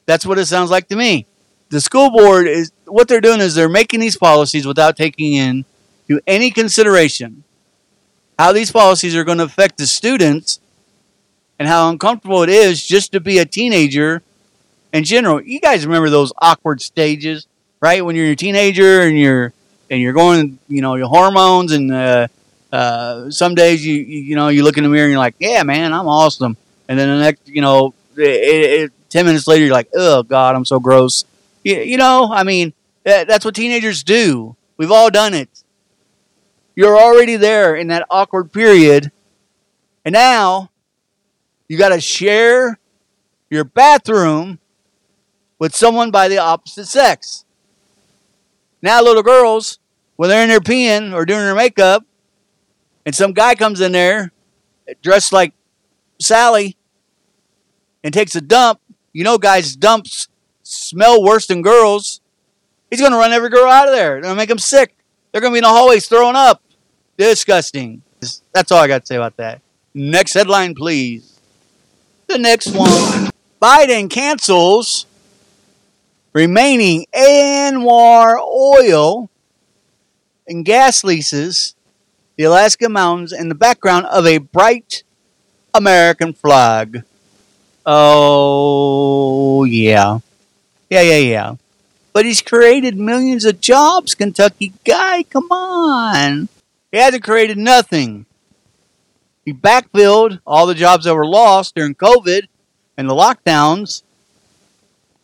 That's 0.06 0.26
what 0.26 0.38
it 0.38 0.46
sounds 0.46 0.70
like 0.70 0.88
to 0.90 0.96
me. 0.96 1.26
The 1.70 1.82
school 1.82 2.12
board 2.12 2.48
is 2.48 2.72
what 2.86 3.08
they're 3.08 3.22
doing 3.22 3.42
is 3.42 3.56
they're 3.56 3.68
making 3.68 4.00
these 4.00 4.18
policies 4.18 4.66
without 4.66 4.96
taking 4.96 5.34
in 5.34 5.66
to 6.08 6.22
any 6.26 6.52
consideration 6.52 7.44
how 8.40 8.52
these 8.52 8.72
policies 8.72 9.16
are 9.16 9.24
going 9.24 9.40
to 9.40 9.44
affect 9.44 9.78
the 9.78 9.88
students 9.88 10.60
and 11.60 11.68
how 11.68 11.90
uncomfortable 11.90 12.44
it 12.44 12.50
is 12.50 12.86
just 12.86 13.12
to 13.12 13.20
be 13.20 13.40
a 13.40 13.46
teenager 13.46 14.22
in 14.94 15.04
general. 15.04 15.42
You 15.42 15.60
guys 15.60 15.86
remember 15.86 16.10
those 16.10 16.32
awkward 16.42 16.82
stages 16.82 17.48
right? 17.80 18.04
When 18.04 18.16
you're 18.16 18.32
a 18.32 18.36
teenager 18.36 19.02
and 19.02 19.18
you're 19.18 19.54
and 19.90 20.02
you're 20.02 20.14
going, 20.14 20.60
you 20.68 20.82
know, 20.82 20.96
your 20.96 21.08
hormones 21.08 21.72
and 21.72 21.92
uh, 21.92 22.28
uh, 22.72 23.30
some 23.30 23.56
days 23.56 23.86
you, 23.86 23.96
you 23.96 24.36
know 24.36 24.50
you 24.50 24.64
look 24.64 24.78
in 24.78 24.84
the 24.84 24.90
mirror 24.90 25.06
and 25.06 25.12
you're 25.12 25.20
like, 25.20 25.36
yeah, 25.40 25.64
man, 25.64 25.94
I'm 25.94 26.08
awesome. 26.08 26.58
and 26.88 26.98
then 26.98 27.08
the 27.10 27.20
next, 27.24 27.48
you 27.48 27.62
know, 27.62 27.94
it, 28.16 28.22
it, 28.22 28.92
ten 29.10 29.26
minutes 29.26 29.48
later, 29.48 29.66
you're 29.66 29.74
like, 29.74 29.90
oh 29.96 30.24
god, 30.24 30.56
I'm 30.56 30.66
so 30.66 30.80
gross. 30.80 31.26
You, 31.64 31.78
you 31.78 31.98
know, 31.98 32.30
I 32.32 32.44
mean, 32.44 32.74
that, 33.04 33.28
that's 33.28 33.46
what 33.46 33.56
teenagers 33.56 34.04
do. 34.04 34.56
We've 34.78 34.92
all 34.92 35.10
done 35.10 35.34
it. 35.34 35.50
You're 36.76 36.98
already 36.98 37.38
there 37.38 37.76
in 37.76 37.88
that 37.88 38.06
awkward 38.10 38.54
period, 38.54 39.12
and 40.06 40.14
now 40.14 40.70
you 41.68 41.78
got 41.78 41.90
to 41.90 42.00
share 42.00 42.80
your 43.50 43.64
bathroom 43.64 44.60
with 45.60 45.76
someone 45.76 46.12
by 46.12 46.28
the 46.28 46.38
opposite 46.38 46.86
sex. 46.86 47.46
Now, 48.82 49.02
little 49.02 49.24
girls, 49.24 49.80
when 50.16 50.30
they're 50.30 50.44
in 50.44 50.50
their 50.50 50.60
peeing 50.60 51.14
or 51.14 51.26
doing 51.26 51.42
their 51.42 51.56
makeup, 51.56 52.06
and 53.06 53.16
some 53.16 53.34
guy 53.34 53.56
comes 53.56 53.82
in 53.82 53.92
there 53.92 54.32
dressed 55.02 55.32
like 55.34 55.54
Sally 56.20 56.78
and 58.04 58.14
takes 58.14 58.36
a 58.36 58.42
dump, 58.42 58.80
you 59.14 59.24
know, 59.24 59.38
guys' 59.38 59.76
dumps 59.76 60.28
smell 60.64 61.24
worse 61.24 61.48
than 61.48 61.62
girls. 61.62 62.22
He's 62.90 63.00
going 63.00 63.12
to 63.12 63.18
run 63.18 63.34
every 63.34 63.50
girl 63.50 63.70
out 63.70 63.88
of 63.88 63.94
there. 63.94 64.14
They're 64.14 64.22
going 64.22 64.36
to 64.36 64.38
make 64.38 64.50
them 64.50 64.60
sick. 64.60 64.96
They're 65.32 65.42
going 65.42 65.52
to 65.52 65.56
be 65.56 65.60
in 65.60 65.64
the 65.64 65.70
hallways 65.70 66.08
throwing 66.08 66.36
up. 66.36 66.62
Disgusting. 67.18 68.02
That's 68.54 68.72
all 68.72 68.80
I 68.80 68.88
got 68.88 69.02
to 69.02 69.08
say 69.08 69.16
about 69.16 69.38
that. 69.38 69.62
Next 69.94 70.34
headline, 70.34 70.76
please. 70.76 71.40
The 72.28 72.38
next 72.38 72.76
one 72.76 73.32
Biden 73.62 74.10
cancels 74.10 75.06
remaining 76.34 77.06
ANWR 77.14 78.38
oil 78.40 79.30
and 80.48 80.66
gas 80.66 81.04
leases, 81.04 81.76
the 82.36 82.44
Alaska 82.44 82.90
mountains, 82.90 83.34
in 83.34 83.50
the 83.50 83.56
background 83.56 84.06
of 84.08 84.26
a 84.26 84.38
bright 84.38 85.04
American 85.74 86.34
flag. 86.34 87.04
Oh, 87.86 89.64
yeah. 89.64 90.20
Yeah, 90.90 91.02
yeah, 91.02 91.18
yeah. 91.18 91.56
But 92.14 92.26
he's 92.26 92.42
created 92.42 92.98
millions 92.98 93.46
of 93.46 93.62
jobs, 93.62 94.16
Kentucky 94.16 94.74
guy. 94.84 95.24
Come 95.24 95.52
on. 95.52 96.50
He 96.92 96.98
hasn't 96.98 97.24
created 97.24 97.58
nothing. 97.58 98.26
He 99.46 99.54
backfilled 99.54 100.40
all 100.46 100.66
the 100.66 100.76
jobs 100.76 101.06
that 101.06 101.16
were 101.16 101.26
lost 101.26 101.76
during 101.76 101.96
COVID 101.96 102.48
and 102.98 103.10
the 103.10 103.14
lockdowns. 103.14 104.04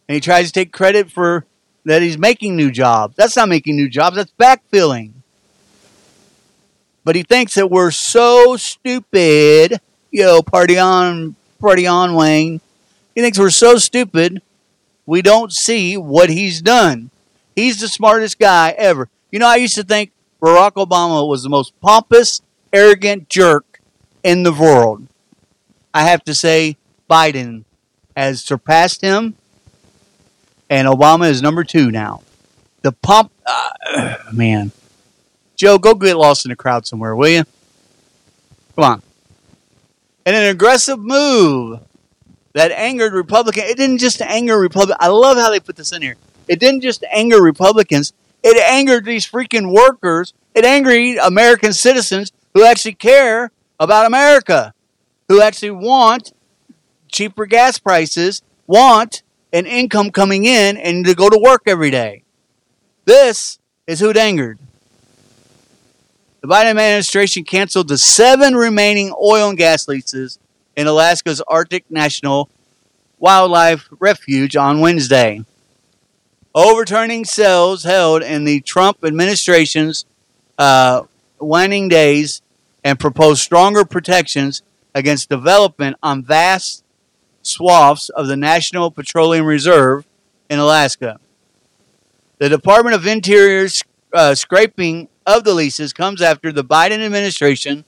And 0.08 0.16
he 0.16 0.20
tries 0.22 0.48
to 0.48 0.54
take 0.54 0.72
credit 0.72 1.12
for 1.12 1.46
that 1.86 2.02
he's 2.02 2.18
making 2.18 2.56
new 2.56 2.72
jobs. 2.72 3.16
That's 3.16 3.36
not 3.36 3.50
making 3.50 3.76
new 3.76 3.90
jobs, 3.90 4.16
that's 4.16 4.34
backfilling. 4.40 5.12
But 7.04 7.16
he 7.16 7.24
thinks 7.24 7.56
that 7.56 7.70
we're 7.70 7.92
so 7.92 8.56
stupid. 8.56 9.80
Yo, 10.12 10.42
party 10.42 10.78
on, 10.78 11.36
party 11.60 11.86
on, 11.86 12.16
Wayne. 12.16 12.62
He 13.16 13.22
thinks 13.22 13.38
we're 13.38 13.50
so 13.50 13.78
stupid 13.78 14.42
we 15.06 15.22
don't 15.22 15.52
see 15.52 15.98
what 15.98 16.30
he's 16.30 16.62
done. 16.62 17.10
He's 17.56 17.80
the 17.80 17.88
smartest 17.88 18.40
guy 18.40 18.72
ever. 18.78 19.10
You 19.32 19.40
know, 19.40 19.48
I 19.48 19.58
used 19.58 19.76
to 19.76 19.84
think 19.84 20.12
Barack 20.42 20.74
Obama 20.74 21.28
was 21.28 21.44
the 21.44 21.50
most 21.50 21.80
pompous, 21.82 22.42
arrogant 22.72 23.30
jerk 23.30 23.82
in 24.24 24.44
the 24.44 24.54
world. 24.54 25.08
I 25.94 26.04
have 26.04 26.24
to 26.26 26.34
say, 26.34 26.78
Biden 27.10 27.66
has 28.16 28.42
surpassed 28.42 29.02
him, 29.02 29.36
and 30.74 30.88
Obama 30.88 31.30
is 31.30 31.44
number 31.44 31.64
two 31.64 31.92
now. 31.92 32.24
The 32.82 32.94
pump, 32.94 33.32
uh, 33.46 34.18
man. 34.34 34.72
Joe, 35.56 35.78
go 35.78 35.94
get 35.94 36.18
lost 36.18 36.46
in 36.46 36.50
the 36.50 36.56
crowd 36.56 36.88
somewhere, 36.88 37.16
will 37.16 37.30
you? 37.30 37.44
Come 38.76 38.84
on. 38.84 39.02
And 40.26 40.36
an 40.36 40.46
aggressive 40.46 40.98
move 40.98 41.80
that 42.54 42.72
angered 42.72 43.14
Republicans. 43.14 43.70
It 43.70 43.78
didn't 43.78 44.00
just 44.00 44.20
anger 44.24 44.58
Republicans. 44.58 44.98
I 45.00 45.10
love 45.10 45.38
how 45.38 45.52
they 45.52 45.60
put 45.60 45.76
this 45.76 45.92
in 45.92 46.02
here. 46.02 46.16
It 46.48 46.60
didn't 46.60 46.82
just 46.82 47.04
anger 47.12 47.42
Republicans. 47.42 48.14
It 48.44 48.58
angered 48.68 49.06
these 49.06 49.30
freaking 49.30 49.72
workers. 49.72 50.34
It 50.56 50.66
angered 50.66 51.20
American 51.24 51.74
citizens 51.74 52.32
who 52.56 52.66
actually 52.66 52.96
care 52.96 53.52
about 53.80 54.08
America, 54.08 54.74
who 55.30 55.40
actually 55.40 55.72
want 55.72 56.34
cheaper 57.10 57.46
gas 57.46 57.78
prices, 57.78 58.42
want 58.66 59.23
an 59.54 59.66
income 59.66 60.12
coming 60.12 60.46
in, 60.46 60.76
and 60.76 61.06
to 61.06 61.16
go 61.16 61.30
to 61.30 61.38
work 61.38 61.62
every 61.68 61.92
day. 61.92 62.24
This 63.06 63.60
is 63.88 64.00
who 64.00 64.12
angered. 64.12 64.60
The 66.42 66.48
Biden 66.48 66.72
administration 66.72 67.46
canceled 67.46 67.88
the 67.88 67.98
seven 67.98 68.56
remaining 68.56 69.14
oil 69.22 69.50
and 69.50 69.58
gas 69.58 69.88
leases 69.88 70.40
in 70.76 70.88
Alaska's 70.88 71.42
Arctic 71.48 71.86
National 71.90 72.50
Wildlife 73.20 73.88
Refuge 74.00 74.58
on 74.58 74.82
Wednesday, 74.82 75.46
overturning 76.54 77.24
sales 77.24 77.84
held 77.84 78.24
in 78.24 78.44
the 78.44 78.60
Trump 78.62 79.06
administration's 79.06 80.06
uh, 80.58 81.04
waning 81.40 81.88
days 81.88 82.42
and 82.84 83.00
proposed 83.00 83.42
stronger 83.42 83.86
protections 83.86 84.62
against 84.94 85.30
development 85.30 85.96
on 86.04 86.24
vast 86.24 86.83
swaths 87.44 88.10
of 88.10 88.28
the 88.28 88.36
National 88.36 88.90
Petroleum 88.90 89.46
Reserve 89.46 90.06
in 90.50 90.60
Alaska. 90.60 91.20
The 92.40 92.50
Department 92.50 92.96
of 92.96 93.06
Interior's 93.06 93.84
uh, 94.12 94.34
scraping 94.36 95.10
of 95.26 95.44
the 95.44 95.54
leases 95.54 95.94
comes 95.94 96.22
after 96.22 96.52
the 96.52 96.64
Biden 96.64 97.04
administration 97.06 97.86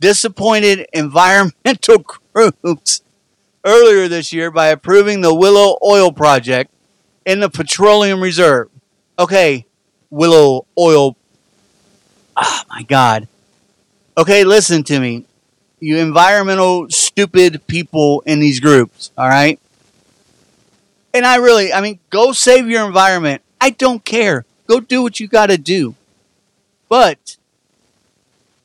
disappointed 0.00 0.86
environmental 0.92 1.98
groups 2.32 3.02
earlier 3.64 4.08
this 4.08 4.32
year 4.32 4.50
by 4.50 4.68
approving 4.68 5.20
the 5.20 5.34
Willow 5.34 5.76
Oil 5.84 6.10
Project 6.10 6.72
in 7.26 7.40
the 7.40 7.50
Petroleum 7.50 8.20
Reserve. 8.20 8.70
Okay, 9.18 9.66
Willow 10.08 10.66
Oil. 10.78 11.16
Oh 12.36 12.62
my 12.70 12.82
God. 12.82 13.28
Okay, 14.16 14.44
listen 14.44 14.82
to 14.84 14.98
me. 14.98 15.26
You 15.80 15.96
environmental 15.96 16.88
stupid 16.90 17.66
people 17.66 18.22
in 18.26 18.38
these 18.38 18.60
groups, 18.60 19.10
all 19.16 19.28
right? 19.28 19.58
And 21.12 21.26
I 21.26 21.36
really, 21.36 21.72
I 21.72 21.80
mean, 21.80 21.98
go 22.10 22.32
save 22.32 22.68
your 22.68 22.86
environment. 22.86 23.42
I 23.60 23.70
don't 23.70 24.04
care. 24.04 24.44
Go 24.66 24.80
do 24.80 25.02
what 25.02 25.18
you 25.18 25.26
got 25.26 25.46
to 25.46 25.58
do. 25.58 25.94
But, 26.88 27.36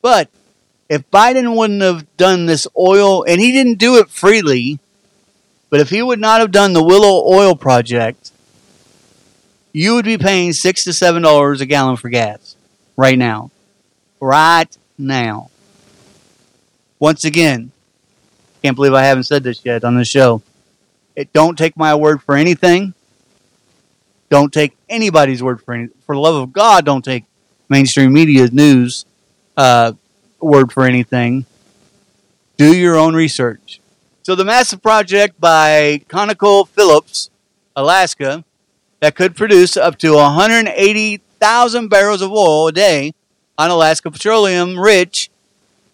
but 0.01 0.29
if 0.89 1.09
Biden 1.09 1.55
wouldn't 1.55 1.81
have 1.81 2.05
done 2.17 2.45
this 2.45 2.67
oil, 2.77 3.23
and 3.23 3.39
he 3.41 3.51
didn't 3.51 3.79
do 3.79 3.97
it 3.97 4.09
freely, 4.09 4.79
but 5.69 5.79
if 5.79 5.89
he 5.89 6.01
would 6.01 6.19
not 6.19 6.41
have 6.41 6.51
done 6.51 6.73
the 6.73 6.83
Willow 6.83 7.25
Oil 7.27 7.55
Project, 7.55 8.31
you 9.73 9.95
would 9.95 10.05
be 10.05 10.17
paying 10.17 10.53
six 10.53 10.83
to 10.83 10.93
seven 10.93 11.21
dollars 11.21 11.61
a 11.61 11.65
gallon 11.65 11.97
for 11.97 12.09
gas 12.09 12.55
right 12.95 13.17
now. 13.17 13.51
Right 14.19 14.77
now. 14.97 15.49
Once 17.05 17.23
again, 17.23 17.71
can't 18.63 18.75
believe 18.75 18.95
I 18.95 19.03
haven't 19.03 19.25
said 19.25 19.43
this 19.43 19.63
yet 19.63 19.83
on 19.83 19.95
the 19.95 20.03
show. 20.03 20.41
It, 21.15 21.31
don't 21.33 21.55
take 21.55 21.77
my 21.77 21.93
word 21.93 22.23
for 22.23 22.35
anything. 22.35 22.95
Don't 24.31 24.51
take 24.51 24.75
anybody's 24.89 25.43
word 25.43 25.61
for 25.61 25.75
anything. 25.75 25.95
For 26.07 26.15
the 26.15 26.19
love 26.19 26.33
of 26.33 26.51
God, 26.51 26.83
don't 26.83 27.05
take 27.05 27.25
mainstream 27.69 28.11
media's 28.11 28.51
news 28.51 29.05
uh, 29.55 29.91
word 30.39 30.71
for 30.71 30.83
anything. 30.83 31.45
Do 32.57 32.75
your 32.75 32.95
own 32.95 33.13
research. 33.13 33.79
So, 34.23 34.33
the 34.33 34.43
massive 34.43 34.81
project 34.81 35.39
by 35.39 36.01
ConocoPhillips, 36.09 37.29
Alaska, 37.75 38.43
that 39.01 39.13
could 39.13 39.35
produce 39.35 39.77
up 39.77 39.99
to 39.99 40.15
180,000 40.15 41.87
barrels 41.87 42.23
of 42.23 42.31
oil 42.31 42.69
a 42.69 42.71
day 42.71 43.13
on 43.59 43.69
Alaska 43.69 44.09
petroleum 44.09 44.79
rich 44.79 45.29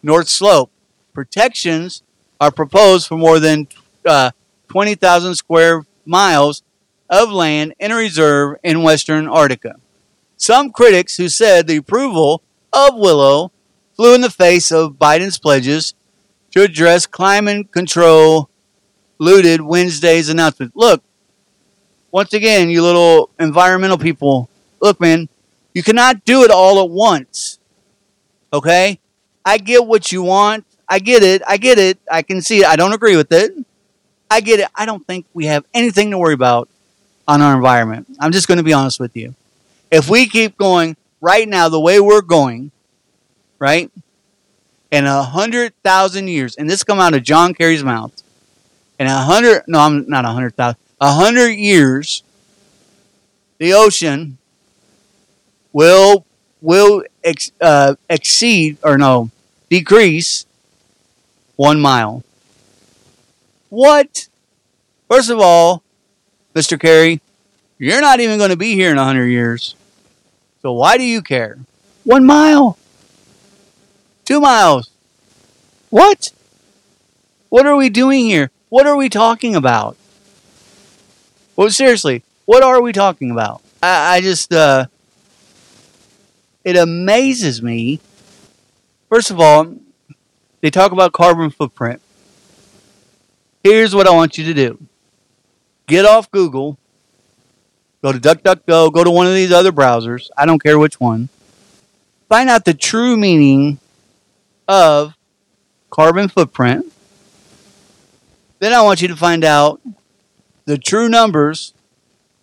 North 0.01 0.30
Slope. 0.30 0.72
Protections 1.13 2.03
are 2.39 2.51
proposed 2.51 3.08
for 3.08 3.18
more 3.18 3.39
than 3.39 3.68
uh, 4.06 4.32
20,000 4.70 5.36
square 5.36 5.86
miles 6.06 6.63
of 7.10 7.32
land 7.32 7.74
in 7.80 7.91
a 7.91 7.96
reserve 7.96 8.58
in 8.63 8.84
western 8.84 9.25
Arctica. 9.25 9.75
Some 10.38 10.72
critics 10.72 11.18
who 11.18 11.30
said 11.30 11.68
the 11.68 11.77
approval 11.77 12.41
of 12.74 12.96
Willow 12.96 13.51
flew 13.96 14.15
in 14.15 14.22
the 14.22 14.30
face 14.30 14.72
of 14.72 14.94
Biden's 14.94 15.38
pledges 15.38 15.94
to 16.51 16.63
address 16.63 17.06
climate 17.06 17.72
control 17.72 18.50
looted 19.20 19.62
Wednesday's 19.62 20.30
announcement. 20.30 20.72
Look, 20.75 21.03
once 22.12 22.34
again, 22.34 22.70
you 22.70 22.82
little 22.82 23.30
environmental 23.39 23.98
people, 23.98 24.50
look, 24.82 25.00
man, 25.00 25.30
you 25.74 25.84
cannot 25.84 26.25
do 26.25 26.44
it 26.44 26.51
all 26.51 26.82
at 26.82 26.89
once. 26.89 27.60
Okay? 28.51 29.00
I 29.46 29.58
get 29.58 29.86
what 29.86 30.12
you 30.12 30.24
want. 30.24 30.65
I 30.91 31.00
get 31.00 31.24
it. 31.24 31.41
I 31.48 31.57
get 31.57 31.79
it. 31.79 31.98
I 32.12 32.21
can 32.21 32.41
see 32.41 32.60
it. 32.60 32.67
I 32.67 32.75
don't 32.75 32.93
agree 32.93 33.15
with 33.17 33.31
it. 33.31 33.53
I 34.29 34.41
get 34.41 34.60
it. 34.60 34.67
I 34.75 34.86
don't 34.86 35.05
think 35.07 35.25
we 35.33 35.48
have 35.48 35.65
anything 35.74 36.12
to 36.12 36.19
worry 36.19 36.36
about 36.36 36.69
on 37.27 37.41
our 37.41 37.55
environment. 37.55 38.07
I'm 38.19 38.31
just 38.31 38.48
going 38.48 38.60
to 38.60 38.63
be 38.63 38.74
honest 38.74 39.00
with 39.00 39.15
you. 39.15 39.33
If 39.89 40.07
we 40.07 40.27
keep 40.27 40.55
going 40.57 40.95
right 41.19 41.48
now 41.48 41.67
the 41.69 41.79
way 41.79 42.00
we're 42.00 42.21
going, 42.21 42.71
right? 43.57 43.89
in 44.91 45.05
a 45.05 45.24
hundred 45.24 45.74
thousand 45.83 46.27
years, 46.27 46.55
and 46.57 46.69
this 46.69 46.83
come 46.83 47.00
out 47.00 47.13
of 47.13 47.24
John 47.24 47.53
Kerry's 47.53 47.83
mouth, 47.83 48.12
in 49.00 49.07
a 49.07 49.17
hundred, 49.17 49.63
no, 49.67 49.79
I'm 49.79 50.07
not 50.07 50.25
a 50.25 50.29
hundred 50.29 50.55
thousand, 50.55 50.79
a 51.00 51.13
hundred 51.13 51.51
years, 51.51 52.24
the 53.57 53.74
ocean 53.74 54.38
will 55.71 56.25
will 56.62 57.03
ex, 57.24 57.51
uh, 57.62 57.95
exceed 58.10 58.77
or 58.83 58.98
no 58.98 59.31
decrease 59.69 60.45
one 61.62 61.80
mile. 61.80 62.24
What? 63.70 64.27
First 65.08 65.30
of 65.30 65.39
all, 65.39 65.84
Mr. 66.56 66.80
Kerry, 66.80 67.22
you're 67.77 68.01
not 68.01 68.20
even 68.20 68.39
going 68.39 68.50
to 68.50 68.58
be 68.58 68.74
here 68.74 68.89
in 68.89 68.98
a 68.98 69.03
hundred 69.03 69.27
years. 69.27 69.75
So 70.63 70.72
why 70.72 70.98
do 70.98 71.03
you 71.03 71.22
care? 71.22 71.60
One 72.03 72.25
mile. 72.25 72.80
Two 74.25 74.41
miles. 74.41 74.89
What? 75.91 76.32
What 77.50 77.68
are 77.68 77.75
we 77.75 77.89
doing 77.89 78.25
here? 78.25 78.50
What 78.70 78.88
are 78.88 78.96
we 78.96 79.08
talking 79.08 79.56
about? 79.56 79.98
Well, 81.56 81.70
seriously, 81.70 82.24
what 82.46 82.63
are 82.63 82.82
we 82.82 82.91
talking 82.91 83.30
about? 83.30 83.62
I, 83.84 84.15
I 84.15 84.22
just, 84.22 84.51
uh, 84.51 84.88
it 86.63 86.75
amazes 86.75 87.62
me. 87.62 88.00
First 89.10 89.30
of 89.30 89.39
all, 89.39 89.75
they 90.62 90.70
talk 90.70 90.91
about 90.91 91.12
carbon 91.12 91.50
footprint. 91.50 92.01
Here's 93.63 93.94
what 93.94 94.08
I 94.08 94.12
want 94.12 94.38
you 94.38 94.46
to 94.46 94.53
do 94.53 94.80
get 95.88 96.06
off 96.06 96.32
Google, 96.32 96.77
go 98.01 98.12
to 98.12 98.20
DuckDuckGo, 98.20 98.94
go 98.94 99.03
to 99.03 99.12
one 99.12 99.27
of 99.27 99.34
these 99.34 99.51
other 99.51 99.72
browsers. 99.72 100.30
I 100.38 100.46
don't 100.46 100.62
care 100.62 100.80
which 100.80 101.00
one. 101.00 101.30
Find 102.30 102.50
out 102.50 102.63
the 102.63 102.74
true 102.74 103.18
meaning 103.18 103.80
of 104.68 105.15
carbon 105.89 106.30
footprint. 106.30 106.86
Then 108.60 108.74
I 108.74 108.82
want 108.84 109.01
you 109.01 109.08
to 109.10 109.15
find 109.15 109.44
out 109.44 109.82
the 110.65 110.77
true 110.77 111.10
numbers 111.10 111.74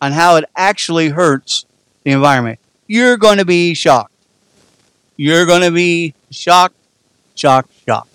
on 0.00 0.12
how 0.12 0.36
it 0.36 0.44
actually 0.54 1.08
hurts 1.08 1.64
the 2.04 2.10
environment. 2.10 2.58
You're 2.86 3.16
going 3.16 3.38
to 3.38 3.44
be 3.44 3.74
shocked. 3.74 4.12
You're 5.16 5.46
going 5.46 5.62
to 5.62 5.70
be 5.70 6.14
shocked, 6.30 6.74
shocked, 7.38 7.70
shocked. 7.86 8.10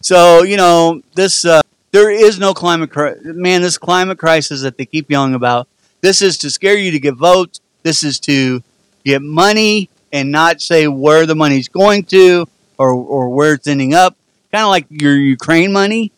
So, 0.00 0.42
you 0.42 0.56
know, 0.56 1.02
this, 1.14 1.44
uh, 1.44 1.60
there 1.90 2.10
is 2.10 2.38
no 2.38 2.54
climate 2.54 2.90
crisis. 2.90 3.22
Man, 3.24 3.62
this 3.62 3.78
climate 3.78 4.18
crisis 4.18 4.62
that 4.62 4.76
they 4.76 4.86
keep 4.86 5.10
yelling 5.10 5.34
about, 5.34 5.68
this 6.00 6.22
is 6.22 6.38
to 6.38 6.50
scare 6.50 6.76
you 6.76 6.90
to 6.92 7.00
get 7.00 7.14
votes. 7.14 7.60
This 7.82 8.02
is 8.02 8.20
to 8.20 8.62
get 9.04 9.22
money 9.22 9.88
and 10.12 10.30
not 10.30 10.60
say 10.60 10.86
where 10.88 11.26
the 11.26 11.34
money's 11.34 11.68
going 11.68 12.04
to 12.04 12.46
or, 12.76 12.92
or 12.92 13.28
where 13.30 13.54
it's 13.54 13.66
ending 13.66 13.94
up. 13.94 14.16
Kind 14.52 14.64
of 14.64 14.70
like 14.70 14.86
your 14.90 15.14
Ukraine 15.14 15.72
money, 15.72 16.12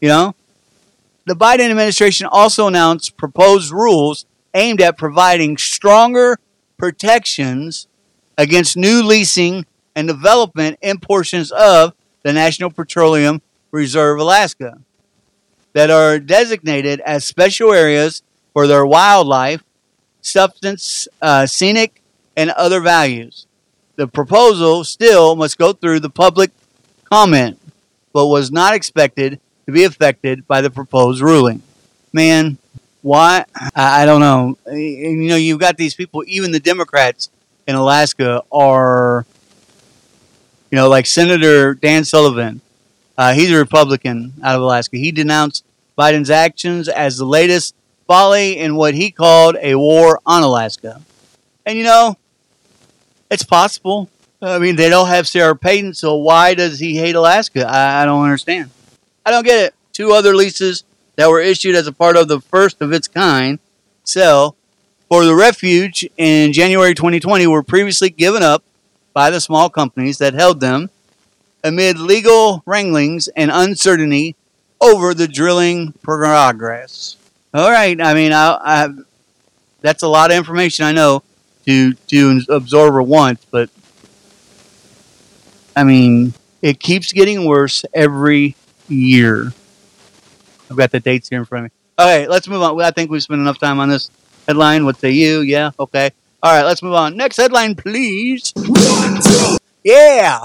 you 0.00 0.08
know? 0.08 0.34
The 1.26 1.34
Biden 1.34 1.70
administration 1.70 2.26
also 2.30 2.66
announced 2.66 3.16
proposed 3.16 3.72
rules 3.72 4.26
aimed 4.52 4.82
at 4.82 4.98
providing 4.98 5.56
stronger 5.56 6.38
protections 6.76 7.86
against 8.36 8.76
new 8.76 9.02
leasing 9.02 9.64
and 9.94 10.08
development 10.08 10.78
in 10.82 10.98
portions 10.98 11.50
of 11.52 11.94
the 12.22 12.32
National 12.32 12.70
Petroleum 12.70 13.42
Reserve 13.70 14.18
Alaska 14.18 14.78
that 15.72 15.90
are 15.90 16.18
designated 16.18 17.00
as 17.00 17.24
special 17.24 17.72
areas 17.72 18.22
for 18.52 18.66
their 18.66 18.86
wildlife, 18.86 19.62
substance, 20.20 21.08
uh, 21.20 21.46
scenic, 21.46 22.00
and 22.36 22.50
other 22.50 22.80
values. 22.80 23.46
The 23.96 24.06
proposal 24.06 24.84
still 24.84 25.36
must 25.36 25.58
go 25.58 25.72
through 25.72 26.00
the 26.00 26.10
public 26.10 26.50
comment, 27.04 27.60
but 28.12 28.26
was 28.28 28.50
not 28.50 28.74
expected 28.74 29.40
to 29.66 29.72
be 29.72 29.84
affected 29.84 30.46
by 30.46 30.60
the 30.60 30.70
proposed 30.70 31.20
ruling. 31.20 31.62
Man, 32.12 32.58
why? 33.02 33.44
I 33.74 34.06
don't 34.06 34.20
know. 34.20 34.56
You 34.72 35.28
know, 35.28 35.36
you've 35.36 35.60
got 35.60 35.76
these 35.76 35.94
people, 35.94 36.24
even 36.26 36.52
the 36.52 36.60
Democrats 36.60 37.28
in 37.66 37.74
Alaska 37.74 38.42
are, 38.50 39.26
you 40.74 40.80
know, 40.80 40.88
like 40.88 41.06
Senator 41.06 41.72
Dan 41.74 42.02
Sullivan. 42.02 42.60
Uh, 43.16 43.32
he's 43.32 43.52
a 43.52 43.56
Republican 43.56 44.32
out 44.42 44.56
of 44.56 44.62
Alaska. 44.62 44.96
He 44.96 45.12
denounced 45.12 45.64
Biden's 45.96 46.30
actions 46.30 46.88
as 46.88 47.16
the 47.16 47.24
latest 47.24 47.76
folly 48.08 48.58
in 48.58 48.74
what 48.74 48.92
he 48.94 49.12
called 49.12 49.56
a 49.62 49.76
war 49.76 50.18
on 50.26 50.42
Alaska. 50.42 51.00
And 51.64 51.78
you 51.78 51.84
know, 51.84 52.16
it's 53.30 53.44
possible. 53.44 54.10
I 54.42 54.58
mean, 54.58 54.74
they 54.74 54.88
don't 54.88 55.06
have 55.06 55.28
Sarah 55.28 55.54
Palin, 55.54 55.94
so 55.94 56.16
why 56.16 56.54
does 56.54 56.80
he 56.80 56.96
hate 56.96 57.14
Alaska? 57.14 57.68
I, 57.68 58.02
I 58.02 58.04
don't 58.04 58.24
understand. 58.24 58.70
I 59.24 59.30
don't 59.30 59.44
get 59.44 59.66
it. 59.66 59.74
Two 59.92 60.10
other 60.10 60.34
leases 60.34 60.82
that 61.14 61.30
were 61.30 61.40
issued 61.40 61.76
as 61.76 61.86
a 61.86 61.92
part 61.92 62.16
of 62.16 62.26
the 62.26 62.40
first 62.40 62.82
of 62.82 62.92
its 62.92 63.06
kind 63.06 63.60
sale 64.02 64.56
for 65.08 65.24
the 65.24 65.36
refuge 65.36 66.04
in 66.16 66.52
January 66.52 66.96
2020 66.96 67.46
were 67.46 67.62
previously 67.62 68.10
given 68.10 68.42
up 68.42 68.64
by 69.14 69.30
the 69.30 69.40
small 69.40 69.70
companies 69.70 70.18
that 70.18 70.34
held 70.34 70.60
them 70.60 70.90
amid 71.62 71.98
legal 71.98 72.62
wranglings 72.66 73.28
and 73.28 73.50
uncertainty 73.50 74.36
over 74.82 75.14
the 75.14 75.26
drilling 75.26 75.92
progress. 76.02 77.16
All 77.54 77.70
right, 77.70 77.98
I 78.00 78.12
mean, 78.12 78.32
I, 78.32 78.58
I, 78.60 78.88
that's 79.80 80.02
a 80.02 80.08
lot 80.08 80.30
of 80.30 80.36
information 80.36 80.84
I 80.84 80.92
know 80.92 81.22
to 81.64 81.94
to 81.94 82.42
absorb 82.50 83.00
at 83.00 83.06
once, 83.06 83.46
but 83.50 83.70
I 85.74 85.84
mean, 85.84 86.34
it 86.60 86.80
keeps 86.80 87.12
getting 87.12 87.46
worse 87.46 87.84
every 87.94 88.56
year. 88.88 89.52
I've 90.70 90.76
got 90.76 90.90
the 90.90 91.00
dates 91.00 91.28
here 91.28 91.38
in 91.38 91.44
front 91.44 91.66
of 91.66 91.70
me. 91.72 91.76
Okay, 91.98 92.28
let's 92.28 92.48
move 92.48 92.62
on. 92.62 92.80
I 92.82 92.90
think 92.90 93.10
we've 93.10 93.22
spent 93.22 93.40
enough 93.40 93.58
time 93.58 93.78
on 93.78 93.88
this 93.88 94.10
headline. 94.46 94.84
What 94.84 94.96
say 94.96 95.12
you? 95.12 95.40
Yeah, 95.40 95.70
okay. 95.78 96.10
All 96.44 96.52
right, 96.52 96.66
let's 96.66 96.82
move 96.82 96.92
on. 96.92 97.16
Next 97.16 97.38
headline, 97.38 97.74
please. 97.74 98.52
Yeah. 99.82 100.44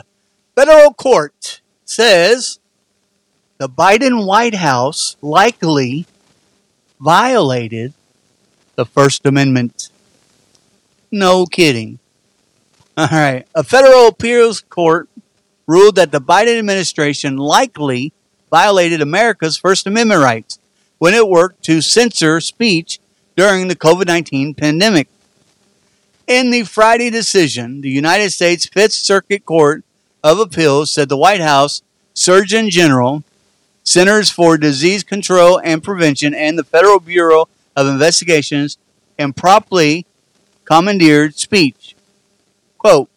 Federal 0.56 0.94
court 0.94 1.60
says 1.84 2.60
the 3.58 3.68
Biden 3.68 4.26
White 4.26 4.56
House 4.56 5.18
likely 5.22 6.06
violated 7.02 7.94
the 8.76 8.86
First 8.86 9.26
Amendment. 9.26 9.90
No 11.12 11.46
kidding. 11.46 12.00
All 12.96 13.08
right. 13.12 13.46
A 13.54 13.66
federal 13.66 14.08
appeals 14.08 14.62
court 14.62 15.10
ruled 15.68 15.96
that 15.96 16.14
the 16.14 16.22
Biden 16.22 16.60
administration 16.60 17.36
likely 17.36 18.14
violated 18.50 19.02
America's 19.02 19.58
First 19.58 19.86
Amendment 19.86 20.22
rights 20.22 20.60
when 20.98 21.14
it 21.14 21.28
worked 21.28 21.62
to 21.64 21.82
censor 21.82 22.40
speech 22.40 23.02
during 23.36 23.68
the 23.68 23.76
COVID 23.76 24.08
19 24.08 24.54
pandemic. 24.54 25.10
In 26.30 26.52
the 26.52 26.62
Friday 26.62 27.10
decision, 27.10 27.82
the 27.82 27.90
United 27.90 28.30
States 28.30 28.68
Fifth 28.68 28.92
Circuit 28.92 29.48
Court 29.48 29.84
of 30.24 30.38
Appeals 30.38 30.92
said 30.92 31.10
the 31.10 31.18
White 31.18 31.42
House 31.42 31.82
Surgeon 32.14 32.70
General, 32.70 33.24
Centers 33.84 34.30
for 34.30 34.56
Disease 34.56 35.04
Control 35.04 35.60
and 35.64 35.84
Prevention, 35.84 36.36
and 36.36 36.56
the 36.56 36.64
Federal 36.64 37.00
Bureau 37.00 37.50
of 37.76 37.88
Investigations 37.88 38.78
improperly 39.18 40.06
commandeered 40.66 41.34
speech. 41.34 41.96
Quote, 42.78 43.10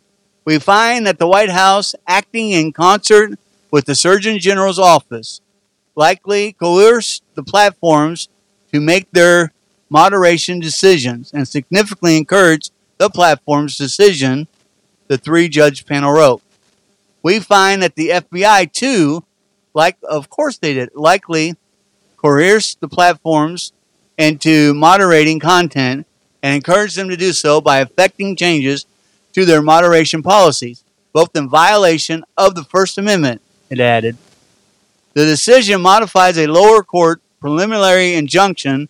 we 0.46 0.59
find 0.59 1.07
that 1.07 1.18
the 1.18 1.29
White 1.29 1.51
House, 1.51 1.94
acting 2.07 2.53
in 2.53 2.72
concert 2.72 3.38
with 3.70 3.85
the 3.85 3.94
Surgeon 3.94 4.38
General's 4.38 4.79
office, 4.79 5.42
likely 5.94 6.55
coerced 6.55 7.22
the 7.35 7.42
platforms 7.42 8.31
to 8.72 8.81
make 8.81 9.11
their 9.11 9.53
moderation 9.90 10.61
decisions 10.61 11.31
and 11.35 11.46
significantly 11.46 12.16
encouraged 12.16 12.70
the 12.98 13.11
platform's 13.11 13.76
decision, 13.76 14.48
the 15.09 15.18
three 15.18 15.48
judge 15.48 15.87
panel 15.87 16.12
wrote. 16.12 16.42
We 17.22 17.40
find 17.40 17.83
that 17.83 17.94
the 17.94 18.11
FBI, 18.11 18.72
too, 18.72 19.24
like, 19.74 19.96
of 20.02 20.28
course 20.28 20.59
they 20.59 20.74
did, 20.74 20.90
likely 20.94 21.57
coerced 22.16 22.81
the 22.81 22.88
platforms 22.88 23.72
into 24.18 24.74
moderating 24.74 25.40
content 25.40 26.07
and 26.42 26.55
encouraged 26.55 26.96
them 26.96 27.09
to 27.09 27.16
do 27.16 27.33
so 27.33 27.61
by 27.61 27.81
effecting 27.81 28.37
changes 28.37 28.87
to 29.33 29.44
their 29.44 29.62
moderation 29.62 30.22
policies, 30.22 30.85
both 31.12 31.35
in 31.35 31.48
violation 31.48 32.24
of 32.37 32.55
the 32.55 32.64
First 32.64 32.98
Amendment, 32.98 33.40
it 33.70 33.81
added. 33.81 34.16
The 35.14 35.24
decision 35.24 35.81
modifies 35.81 36.38
a 36.38 36.46
lower 36.46 36.83
court 36.83 37.20
preliminary 37.40 38.14
injunction 38.14 38.88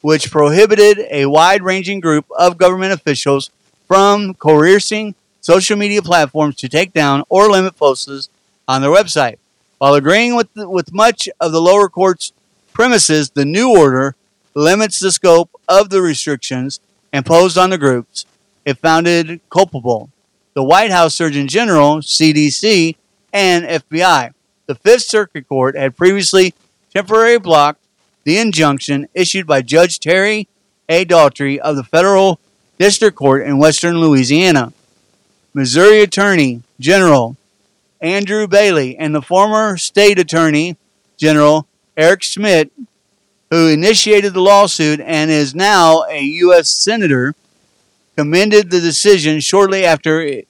which 0.00 0.30
prohibited 0.30 1.00
a 1.10 1.26
wide 1.26 1.62
ranging 1.62 2.00
group 2.00 2.26
of 2.38 2.58
government 2.58 2.92
officials 2.92 3.50
from 3.86 4.34
coercing 4.34 5.14
social 5.40 5.76
media 5.76 6.02
platforms 6.02 6.56
to 6.56 6.68
take 6.68 6.92
down 6.92 7.22
or 7.28 7.48
limit 7.50 7.76
posts 7.76 8.28
on 8.66 8.82
their 8.82 8.90
website. 8.90 9.38
While 9.78 9.94
agreeing 9.94 10.34
with, 10.36 10.52
the, 10.54 10.68
with 10.68 10.92
much 10.92 11.28
of 11.40 11.52
the 11.52 11.60
lower 11.60 11.88
court's 11.88 12.32
premises, 12.72 13.30
the 13.30 13.44
new 13.44 13.76
order 13.76 14.14
limits 14.54 14.98
the 14.98 15.12
scope 15.12 15.50
of 15.68 15.90
the 15.90 16.02
restrictions 16.02 16.80
imposed 17.12 17.56
on 17.56 17.70
the 17.70 17.78
groups 17.78 18.26
if 18.64 18.78
founded 18.78 19.40
culpable. 19.50 20.10
The 20.54 20.64
White 20.64 20.90
House 20.90 21.14
Surgeon 21.14 21.48
General, 21.48 21.98
CDC, 21.98 22.96
and 23.32 23.64
FBI. 23.64 24.32
The 24.66 24.74
Fifth 24.74 25.02
Circuit 25.02 25.48
Court 25.48 25.76
had 25.76 25.96
previously 25.96 26.54
temporarily 26.92 27.38
blocked 27.38 27.77
the 28.28 28.36
injunction 28.36 29.08
issued 29.14 29.46
by 29.46 29.62
Judge 29.62 29.98
Terry 29.98 30.48
A. 30.86 31.06
Doughty 31.06 31.58
of 31.58 31.76
the 31.76 31.82
Federal 31.82 32.38
District 32.78 33.16
Court 33.16 33.46
in 33.46 33.56
Western 33.56 34.02
Louisiana. 34.02 34.74
Missouri 35.54 36.02
Attorney 36.02 36.62
General 36.78 37.38
Andrew 38.02 38.46
Bailey 38.46 38.98
and 38.98 39.14
the 39.14 39.22
former 39.22 39.78
State 39.78 40.18
Attorney 40.18 40.76
General 41.16 41.66
Eric 41.96 42.22
Schmitt, 42.22 42.70
who 43.48 43.68
initiated 43.68 44.34
the 44.34 44.42
lawsuit 44.42 45.00
and 45.00 45.30
is 45.30 45.54
now 45.54 46.04
a 46.10 46.20
U.S. 46.20 46.68
Senator, 46.68 47.34
commended 48.14 48.70
the 48.70 48.80
decision 48.82 49.40
shortly 49.40 49.86
after 49.86 50.20
it 50.20 50.46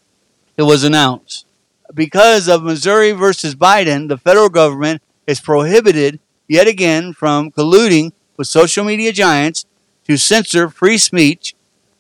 was 0.57 0.83
announced. 0.83 1.47
Because 1.95 2.49
of 2.49 2.65
Missouri 2.65 3.13
versus 3.13 3.55
Biden, 3.55 4.09
the 4.09 4.19
federal 4.19 4.49
government 4.49 5.01
is 5.29 5.41
prohibited 5.41 6.19
yet 6.49 6.67
again 6.67 7.13
from 7.13 7.53
colluding 7.53 8.13
with 8.37 8.49
social 8.49 8.85
media 8.85 9.13
giants 9.13 9.67
to 10.07 10.17
censor 10.17 10.69
free 10.69 10.99
speech, 10.99 11.55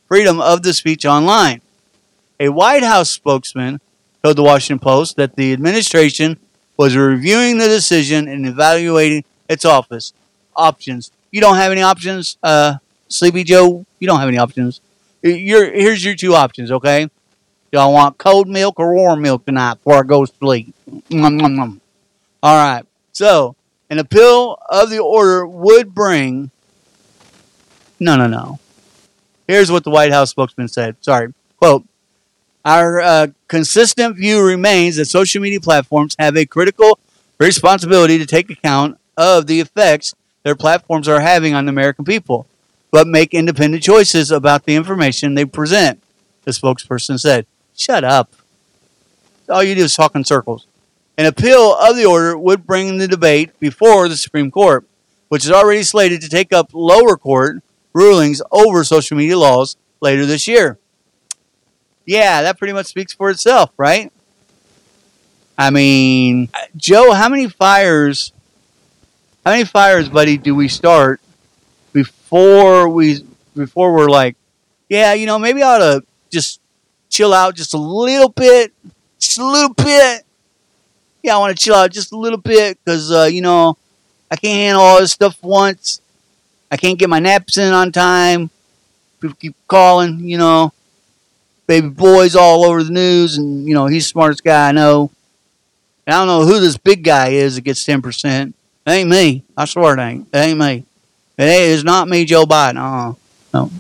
freedom 0.06 0.40
of 0.40 0.62
the 0.62 0.72
speech 0.72 1.04
online. 1.04 1.61
A 2.40 2.48
White 2.48 2.82
House 2.82 3.11
spokesman 3.11 3.80
told 4.22 4.37
the 4.37 4.42
Washington 4.42 4.78
Post 4.78 5.16
that 5.16 5.37
the 5.37 5.52
administration 5.52 6.38
was 6.76 6.96
reviewing 6.96 7.58
the 7.58 7.66
decision 7.68 8.28
and 8.28 8.46
evaluating 8.46 9.24
its 9.48 9.64
office 9.64 10.12
options. 10.56 11.11
You 11.30 11.40
don't 11.40 11.56
have 11.56 11.72
any 11.72 11.82
options, 11.82 12.38
uh, 12.42 12.76
Sleepy 13.08 13.44
Joe. 13.44 13.84
You 13.98 14.06
don't 14.08 14.20
have 14.20 14.28
any 14.28 14.38
options. 14.38 14.80
You're, 15.22 15.70
here's 15.70 16.04
your 16.04 16.14
two 16.14 16.34
options, 16.34 16.70
okay? 16.70 17.08
Y'all 17.72 17.92
want 17.92 18.16
cold 18.16 18.48
milk 18.48 18.78
or 18.78 18.94
warm 18.94 19.20
milk 19.22 19.44
tonight 19.44 19.74
before 19.74 19.96
I 19.96 20.02
go 20.06 20.24
to 20.24 20.32
sleep? 20.38 20.74
All 22.42 22.56
right. 22.56 22.84
So, 23.12 23.56
an 23.90 23.98
appeal 23.98 24.59
of 24.68 24.90
the 24.90 24.98
order 24.98 25.46
would 25.46 25.94
bring. 25.94 26.51
No, 27.98 28.16
no, 28.16 28.27
no. 28.27 28.59
Here's 29.46 29.72
what 29.72 29.85
the 29.85 29.90
White 29.90 30.12
House 30.12 30.31
spokesman 30.31 30.68
said. 30.68 30.96
Sorry. 31.01 31.33
Quote 31.57 31.85
Our 32.64 33.01
uh, 33.01 33.27
consistent 33.48 34.16
view 34.16 34.44
remains 34.44 34.96
that 34.96 35.07
social 35.07 35.40
media 35.40 35.61
platforms 35.61 36.14
have 36.18 36.37
a 36.37 36.46
critical 36.46 36.98
responsibility 37.38 38.18
to 38.18 38.27
take 38.27 38.51
account 38.51 38.98
of 39.16 39.46
the 39.46 39.61
effects 39.61 40.14
their 40.44 40.55
platforms 40.55 41.09
are 41.09 41.20
having 41.20 41.55
on 41.55 41.66
the 41.66 41.70
American 41.70 42.05
people, 42.05 42.46
but 42.90 43.07
make 43.07 43.35
independent 43.35 43.83
choices 43.83 44.31
about 44.31 44.64
the 44.64 44.77
information 44.77 45.35
they 45.35 45.44
present, 45.44 46.03
the 46.44 46.53
spokesperson 46.53 47.18
said. 47.18 47.46
Shut 47.77 48.05
up. 48.05 48.33
All 49.48 49.62
you 49.62 49.74
do 49.74 49.85
is 49.85 49.94
talk 49.94 50.14
in 50.14 50.24
circles. 50.24 50.66
An 51.18 51.26
appeal 51.26 51.74
of 51.74 51.96
the 51.96 52.04
order 52.04 52.38
would 52.38 52.64
bring 52.64 52.98
the 52.98 53.09
debate 53.09 53.59
before 53.59 54.09
the 54.09 54.16
Supreme 54.16 54.52
Court, 54.52 54.87
which 55.26 55.44
is 55.44 55.50
already 55.50 55.83
slated 55.83 56.20
to 56.20 56.28
take 56.28 56.52
up 56.52 56.70
lower 56.72 57.16
court 57.16 57.57
rulings 57.92 58.40
over 58.52 58.85
social 58.85 59.16
media 59.16 59.37
laws 59.37 59.76
later 60.00 60.24
this 60.24 60.46
year. 60.46 60.78
Yeah, 62.07 62.42
that 62.42 62.57
pretty 62.57 62.72
much 62.72 62.87
speaks 62.87 63.12
for 63.12 63.31
itself, 63.31 63.72
right? 63.76 64.12
I 65.59 65.70
mean, 65.70 66.50
Joe, 66.76 67.12
how 67.12 67.28
many 67.28 67.48
fires, 67.48 68.33
how 69.44 69.50
many 69.50 69.64
fires, 69.64 70.09
buddy, 70.09 70.38
do 70.38 70.54
we 70.54 70.68
start 70.68 71.20
before 71.92 72.88
we, 72.88 73.26
before 73.57 73.92
we're 73.92 74.09
like, 74.09 74.37
yeah, 74.88 75.14
you 75.14 75.26
know, 75.26 75.40
maybe 75.40 75.64
I 75.64 75.74
ought 75.74 75.78
to 75.78 76.04
just 76.31 76.61
chill 77.11 77.35
out 77.35 77.57
just 77.57 77.74
a 77.74 77.78
little 77.78 78.28
bit, 78.28 78.72
just 79.18 79.38
a 79.38 79.44
little 79.44 79.74
bit. 79.74 80.24
I 81.31 81.38
want 81.38 81.57
to 81.57 81.62
chill 81.62 81.75
out 81.75 81.91
just 81.91 82.12
a 82.12 82.17
little 82.17 82.38
bit 82.38 82.79
because, 82.85 83.12
uh, 83.12 83.25
you 83.25 83.41
know, 83.41 83.77
I 84.31 84.37
can't 84.37 84.59
handle 84.59 84.83
all 84.83 85.01
this 85.01 85.12
stuff 85.12 85.43
once. 85.43 86.01
I 86.71 86.77
can't 86.77 86.99
get 86.99 87.09
my 87.09 87.19
naps 87.19 87.57
in 87.57 87.73
on 87.73 87.93
time. 87.93 88.51
People 89.21 89.37
keep 89.41 89.57
calling, 89.67 90.21
you 90.21 90.38
know. 90.38 90.73
Baby 91.67 91.88
boy's 91.88 92.35
all 92.37 92.64
over 92.64 92.83
the 92.83 92.93
news, 92.93 93.37
and, 93.37 93.69
you 93.69 93.75
know, 93.75 93.87
he's 93.87 94.05
the 94.05 94.11
smartest 94.11 94.43
guy 94.43 94.69
I 94.69 94.73
know. 94.73 95.11
And 96.07 96.14
I 96.14 96.19
don't 96.19 96.27
know 96.27 96.47
who 96.47 96.61
this 96.61 96.79
big 96.79 97.05
guy 97.05 97.29
is 97.29 97.57
that 97.57 97.62
gets 97.62 97.85
10%. 97.85 98.49
It 98.49 98.55
ain't 98.87 99.11
me. 99.11 99.45
I 99.57 99.67
swear 99.67 99.95
it 99.95 100.01
ain't. 100.01 100.29
It 100.33 100.38
ain't 100.38 100.59
me. 100.59 100.85
It 101.37 101.49
is 101.49 101.85
not 101.85 102.09
me, 102.09 102.25
Joe 102.25 102.45
Biden. 102.45 102.79
Uh, 102.79 103.14
no. 103.53 103.71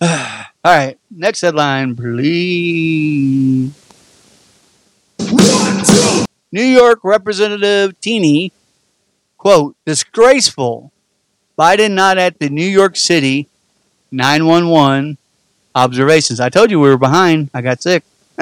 All 0.64 0.72
right, 0.72 0.98
next 1.10 1.42
headline, 1.42 1.94
please. 1.94 3.72
New 6.56 6.64
York 6.64 7.00
Representative 7.02 8.00
Tenney, 8.00 8.50
quote, 9.36 9.76
disgraceful. 9.84 10.90
Biden 11.58 11.90
not 11.90 12.16
at 12.16 12.38
the 12.38 12.48
New 12.48 12.64
York 12.64 12.96
City 12.96 13.46
911 14.10 15.18
observations. 15.74 16.40
I 16.40 16.48
told 16.48 16.70
you 16.70 16.80
we 16.80 16.88
were 16.88 16.96
behind. 16.96 17.50
I 17.52 17.60
got 17.60 17.82
sick. 17.82 18.04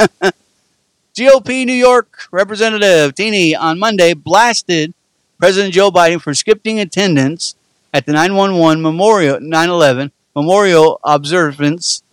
GOP 1.17 1.67
New 1.67 1.73
York 1.73 2.29
Representative 2.31 3.17
Tenney 3.17 3.57
on 3.57 3.81
Monday 3.81 4.15
blasted 4.15 4.95
President 5.41 5.75
Joe 5.75 5.91
Biden 5.91 6.23
for 6.23 6.35
skipping 6.35 6.79
attendance 6.79 7.57
at 7.93 8.07
the 8.07 8.13
911 8.13 8.81
memorial 8.81 9.41
9/11 9.41 10.13
memorial 10.37 11.01
observance 11.03 12.05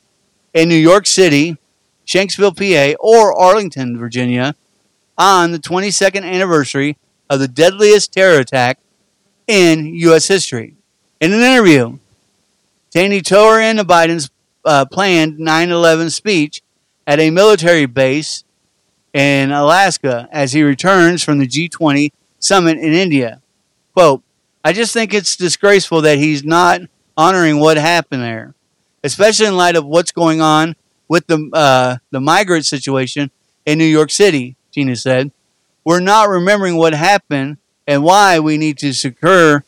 in 0.52 0.68
New 0.68 0.74
York 0.74 1.06
City, 1.06 1.58
Shanksville, 2.08 2.58
PA, 2.58 2.98
or 3.00 3.40
Arlington, 3.40 4.00
Virginia, 4.00 4.56
on 5.22 5.52
the 5.52 5.60
22nd 5.60 6.24
anniversary 6.24 6.98
of 7.30 7.40
the 7.40 7.48
deadliest 7.48 8.12
terror 8.12 8.40
attack 8.40 8.80
in 9.48 9.86
U.S. 9.86 10.28
history. 10.28 10.76
In 11.20 11.34
an 11.34 11.42
interview, 11.42 12.00
Tenney 12.90 13.22
tore 13.22 13.62
into 13.62 13.84
Biden's 13.84 14.32
uh, 14.66 14.86
planned 14.86 15.40
9 15.40 15.70
11 15.70 16.10
speech 16.10 16.62
at 17.06 17.20
a 17.20 17.30
military 17.30 17.86
base 17.86 18.44
in 19.14 19.52
Alaska 19.52 20.28
as 20.32 20.54
he 20.54 20.64
returns 20.64 21.24
from 21.24 21.38
the 21.38 21.48
G20 21.48 22.12
summit 22.40 22.78
in 22.78 22.94
India. 22.94 23.42
Quote, 23.94 24.24
I 24.64 24.74
just 24.74 24.94
think 24.94 25.14
it's 25.14 25.36
disgraceful 25.36 26.02
that 26.02 26.18
he's 26.18 26.44
not 26.44 26.82
honoring 27.16 27.60
what 27.60 27.78
happened 27.78 28.24
there 28.24 28.56
especially 29.04 29.48
in 29.48 29.58
light 29.58 29.76
of 29.76 29.86
what's 29.86 30.12
going 30.12 30.42
on 30.42 30.76
with 31.08 31.28
the 31.28 31.50
uh, 31.54 31.98
the 32.12 32.22
migrant 32.22 32.66
situation 32.66 33.32
in 33.66 33.78
New 33.78 33.86
York 33.86 34.12
City. 34.12 34.56
Tina 34.72 34.96
said, 34.96 35.32
"We're 35.84 36.00
not 36.00 36.30
remembering 36.30 36.76
what 36.78 36.94
happened 36.94 37.58
and 37.88 38.04
why 38.04 38.40
we 38.40 38.58
need 38.58 38.78
to 38.80 38.94
secure 38.94 39.64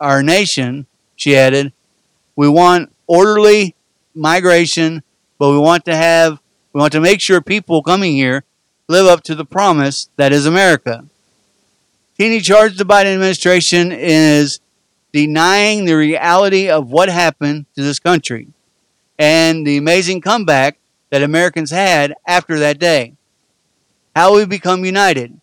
our 0.00 0.22
nation." 0.22 0.86
She 1.16 1.36
added, 1.36 1.72
"We 2.34 2.48
want 2.48 2.92
orderly 3.06 3.74
migration, 4.14 5.02
but 5.38 5.50
we 5.50 5.58
want 5.58 5.84
to 5.86 5.96
have 5.96 6.38
we 6.72 6.80
want 6.80 6.92
to 6.92 7.00
make 7.00 7.20
sure 7.20 7.40
people 7.40 7.82
coming 7.82 8.14
here 8.14 8.44
live 8.88 9.06
up 9.06 9.22
to 9.24 9.34
the 9.34 9.44
promise 9.44 10.08
that 10.16 10.32
is 10.32 10.46
America." 10.46 11.04
Tenney 12.18 12.40
charged 12.40 12.78
the 12.78 12.84
Biden 12.84 13.14
administration 13.14 13.92
is 13.92 14.60
denying 15.12 15.84
the 15.84 15.94
reality 15.94 16.68
of 16.68 16.90
what 16.90 17.08
happened 17.08 17.66
to 17.74 17.82
this 17.82 17.98
country 17.98 18.48
and 19.18 19.66
the 19.66 19.76
amazing 19.76 20.20
comeback 20.20 20.78
that 21.10 21.22
Americans 21.22 21.70
had 21.70 22.14
after 22.26 22.58
that 22.58 22.78
day. 22.78 23.14
How 24.16 24.30
will 24.30 24.38
we 24.38 24.46
become 24.46 24.82
united? 24.86 25.38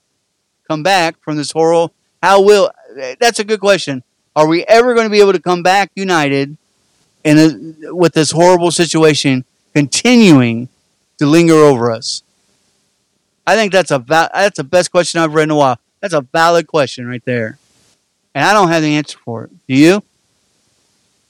Come 0.68 0.82
back 0.82 1.22
from 1.22 1.38
this 1.38 1.52
horrible. 1.52 1.94
How 2.24 2.42
will? 2.42 2.72
That's 3.20 3.38
a 3.38 3.44
good 3.44 3.60
question. 3.60 4.02
Are 4.36 4.48
we 4.48 4.64
ever 4.64 4.96
going 4.96 5.06
to 5.06 5.12
be 5.12 5.20
able 5.20 5.34
to 5.34 5.40
come 5.40 5.62
back 5.62 5.92
united 5.94 6.58
in 7.24 7.38
a, 7.38 7.94
with 7.94 8.14
this 8.14 8.32
horrible 8.32 8.72
situation 8.72 9.46
continuing 9.76 10.70
to 11.20 11.28
linger 11.28 11.54
over 11.54 11.92
us? 11.92 12.24
I 13.46 13.56
think 13.56 13.72
that's 13.72 13.92
a 13.92 14.04
that's 14.08 14.58
the 14.58 14.64
best 14.64 14.90
question 14.90 15.22
I've 15.22 15.36
read 15.36 15.44
in 15.44 15.52
a 15.52 15.56
while. 15.56 15.78
That's 16.00 16.16
a 16.16 16.22
valid 16.22 16.66
question 16.66 17.06
right 17.06 17.24
there. 17.26 17.60
And 18.34 18.44
I 18.44 18.54
don't 18.54 18.70
have 18.70 18.82
the 18.82 18.96
answer 18.96 19.20
for 19.20 19.44
it. 19.44 19.52
Do 19.68 19.76
you? 19.76 20.04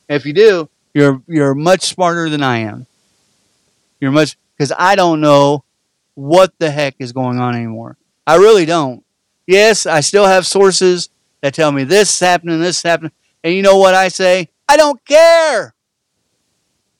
If 0.08 0.26
you 0.26 0.32
do, 0.32 0.70
you're 0.94 1.22
you're 1.28 1.56
much 1.56 1.82
smarter 1.82 2.30
than 2.30 2.42
I 2.42 2.60
am. 2.60 2.86
You're 4.00 4.12
much 4.12 4.38
because 4.56 4.72
I 4.78 4.96
don't 4.96 5.20
know 5.20 5.66
what 6.16 6.54
the 6.60 6.72
heck 6.72 6.96
is 7.00 7.12
going 7.12 7.40
on 7.40 7.56
anymore. 7.56 7.98
I 8.26 8.36
really 8.36 8.66
don't. 8.66 9.04
Yes, 9.48 9.86
I 9.86 10.00
still 10.00 10.26
have 10.26 10.48
sources 10.48 11.10
that 11.42 11.54
tell 11.54 11.72
me 11.72 11.84
this 11.84 12.14
is 12.14 12.20
happening, 12.20 12.60
this 12.60 12.78
is 12.78 12.84
happening. 12.84 13.12
And 13.44 13.54
you 13.54 13.62
know 13.62 13.78
what 13.78 13.94
I 13.94 14.08
say? 14.08 14.50
I 14.70 14.78
don't 14.78 15.04
care. 15.06 15.74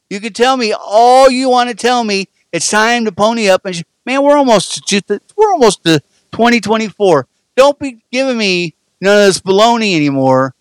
You 0.10 0.20
can 0.20 0.34
tell 0.34 0.58
me 0.58 0.74
all 0.74 1.30
you 1.32 1.50
want 1.50 1.70
to 1.70 1.76
tell 1.76 2.04
me. 2.04 2.28
It's 2.52 2.70
time 2.70 3.06
to 3.06 3.12
pony 3.12 3.50
up 3.50 3.66
and 3.66 3.84
man, 4.06 4.22
we're 4.22 4.38
almost 4.38 4.86
to, 4.88 5.22
we're 5.36 5.54
almost 5.54 5.84
to 5.86 6.00
2024. 6.34 7.28
Don't 7.56 7.80
be 7.80 8.04
giving 8.12 8.38
me 8.38 8.76
none 9.02 9.18
of 9.20 9.26
this 9.26 9.40
baloney 9.40 9.96
anymore. 9.96 10.54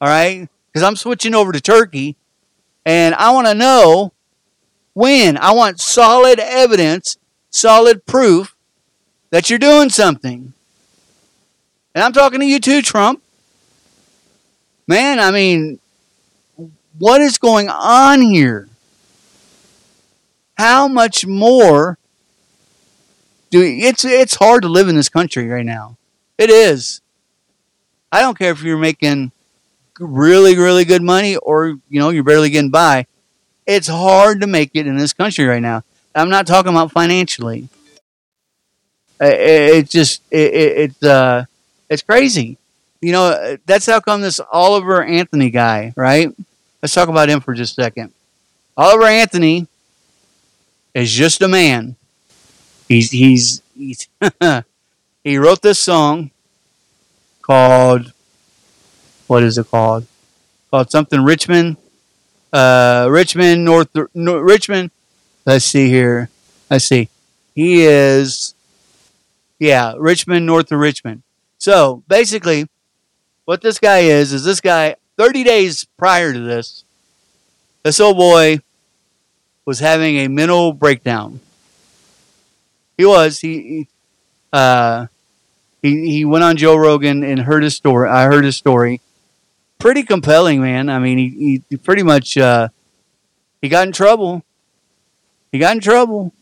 All 0.00 0.08
right. 0.08 0.48
Because 0.66 0.82
I'm 0.82 0.96
switching 0.96 1.34
over 1.34 1.52
to 1.52 1.60
turkey 1.60 2.16
and 2.84 3.14
I 3.14 3.32
want 3.32 3.46
to 3.46 3.54
know 3.54 4.12
when. 4.94 5.36
I 5.36 5.52
want 5.52 5.80
solid 5.80 6.38
evidence, 6.38 7.16
solid 7.52 8.04
proof 8.06 8.56
that 9.30 9.48
you're 9.48 9.58
doing 9.60 9.90
something. 9.90 10.52
And 11.94 12.02
I'm 12.02 12.12
talking 12.12 12.40
to 12.40 12.46
you 12.46 12.58
too, 12.58 12.82
Trump. 12.82 13.22
Man, 14.88 15.20
I 15.20 15.30
mean, 15.30 15.78
what 16.98 17.20
is 17.20 17.38
going 17.38 17.68
on 17.68 18.20
here? 18.20 18.68
How 20.58 20.88
much 20.88 21.24
more 21.26 21.98
do 23.50 23.62
it's 23.62 24.04
it's 24.04 24.34
hard 24.34 24.62
to 24.62 24.68
live 24.68 24.88
in 24.88 24.96
this 24.96 25.08
country 25.08 25.46
right 25.46 25.64
now. 25.64 25.96
It 26.38 26.50
is. 26.50 27.00
I 28.10 28.20
don't 28.20 28.36
care 28.36 28.50
if 28.50 28.62
you're 28.62 28.78
making 28.78 29.30
really 30.00 30.56
really 30.56 30.84
good 30.84 31.02
money 31.02 31.36
or 31.36 31.78
you 31.88 32.00
know 32.00 32.08
you're 32.08 32.24
barely 32.24 32.50
getting 32.50 32.70
by. 32.70 33.06
It's 33.66 33.86
hard 33.86 34.40
to 34.40 34.46
make 34.46 34.70
it 34.74 34.86
in 34.86 34.96
this 34.96 35.12
country 35.12 35.44
right 35.44 35.62
now. 35.62 35.84
I'm 36.14 36.30
not 36.30 36.46
talking 36.46 36.70
about 36.70 36.92
financially. 36.92 37.68
It, 39.20 39.40
it 39.76 39.90
just 39.90 40.22
it, 40.30 40.54
it, 40.54 40.78
it's 40.78 41.02
uh 41.02 41.44
it's 41.88 42.02
crazy. 42.02 42.58
You 43.00 43.12
know 43.12 43.56
that's 43.66 43.86
how 43.86 44.00
come 44.00 44.20
this 44.20 44.40
Oliver 44.50 45.02
Anthony 45.02 45.50
guy, 45.50 45.92
right? 45.96 46.30
Let's 46.82 46.94
talk 46.94 47.08
about 47.08 47.28
him 47.28 47.40
for 47.40 47.54
just 47.54 47.78
a 47.78 47.84
second. 47.84 48.12
Oliver 48.76 49.06
Anthony 49.06 49.66
is 50.94 51.12
just 51.12 51.42
a 51.42 51.48
man. 51.48 51.96
He's 52.88 53.10
he's 53.10 53.62
he's 53.76 54.08
he 55.24 55.36
wrote 55.38 55.62
this 55.62 55.78
song 55.78 56.30
called 57.40 58.12
what 59.26 59.42
is 59.42 59.56
it 59.58 59.70
called? 59.70 60.06
Called 60.70 60.90
something 60.90 61.22
Richmond, 61.22 61.76
uh, 62.52 63.08
Richmond 63.10 63.64
North, 63.64 63.88
North 64.14 64.42
Richmond. 64.42 64.90
Let's 65.44 65.64
see 65.64 65.88
here. 65.88 66.28
Let's 66.70 66.86
see. 66.86 67.08
He 67.54 67.82
is, 67.84 68.54
yeah, 69.58 69.94
Rich 69.98 70.26
Men 70.26 70.46
north 70.46 70.72
of 70.72 70.78
Richmond. 70.78 71.22
So 71.58 72.02
basically, 72.08 72.66
what 73.44 73.60
this 73.60 73.78
guy 73.78 73.98
is 74.00 74.32
is 74.32 74.44
this 74.44 74.60
guy 74.60 74.96
30 75.16 75.44
days 75.44 75.84
prior 75.98 76.32
to 76.32 76.40
this, 76.40 76.84
this 77.82 78.00
old 78.00 78.16
boy 78.16 78.60
was 79.64 79.78
having 79.80 80.16
a 80.18 80.28
mental 80.28 80.72
breakdown. 80.72 81.40
He 82.96 83.04
was. 83.04 83.40
He, 83.40 83.88
uh 84.52 85.06
he 85.82 86.10
he 86.10 86.24
went 86.24 86.44
on 86.44 86.56
Joe 86.56 86.76
Rogan 86.76 87.24
and 87.24 87.40
heard 87.40 87.62
his 87.62 87.74
story. 87.74 88.08
I 88.08 88.24
heard 88.24 88.44
his 88.44 88.56
story. 88.56 89.00
Pretty 89.78 90.04
compelling, 90.04 90.62
man. 90.62 90.88
I 90.88 90.98
mean, 90.98 91.18
he, 91.18 91.62
he 91.68 91.76
pretty 91.76 92.02
much 92.02 92.36
uh 92.36 92.68
he 93.60 93.68
got 93.68 93.86
in 93.86 93.92
trouble. 93.92 94.44
He 95.52 95.58
got 95.58 95.76
in 95.76 95.80
trouble. 95.80 96.32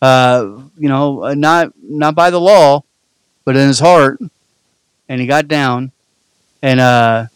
Uh, 0.00 0.62
you 0.78 0.88
know, 0.88 1.24
uh, 1.24 1.34
not 1.34 1.72
not 1.82 2.14
by 2.14 2.30
the 2.30 2.40
law, 2.40 2.84
but 3.44 3.56
in 3.56 3.68
his 3.68 3.80
heart. 3.80 4.18
And 5.08 5.20
he 5.20 5.26
got 5.26 5.48
down 5.48 5.92
and 6.62 6.80
uh 6.80 7.26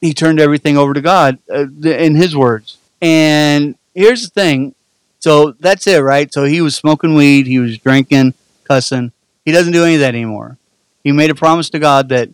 he 0.00 0.12
turned 0.12 0.38
everything 0.38 0.76
over 0.76 0.92
to 0.92 1.00
God 1.00 1.38
uh, 1.50 1.66
in 1.82 2.14
his 2.14 2.36
words. 2.36 2.76
And 3.00 3.74
here's 3.94 4.22
the 4.22 4.28
thing. 4.28 4.74
So 5.18 5.52
that's 5.52 5.86
it, 5.86 6.00
right? 6.00 6.30
So 6.30 6.44
he 6.44 6.60
was 6.60 6.76
smoking 6.76 7.14
weed, 7.14 7.46
he 7.46 7.58
was 7.58 7.78
drinking, 7.78 8.34
cussing. 8.64 9.12
He 9.46 9.52
doesn't 9.52 9.72
do 9.72 9.84
any 9.84 9.94
of 9.94 10.00
that 10.00 10.14
anymore. 10.14 10.58
He 11.02 11.12
made 11.12 11.30
a 11.30 11.34
promise 11.34 11.70
to 11.70 11.78
God 11.78 12.10
that 12.10 12.28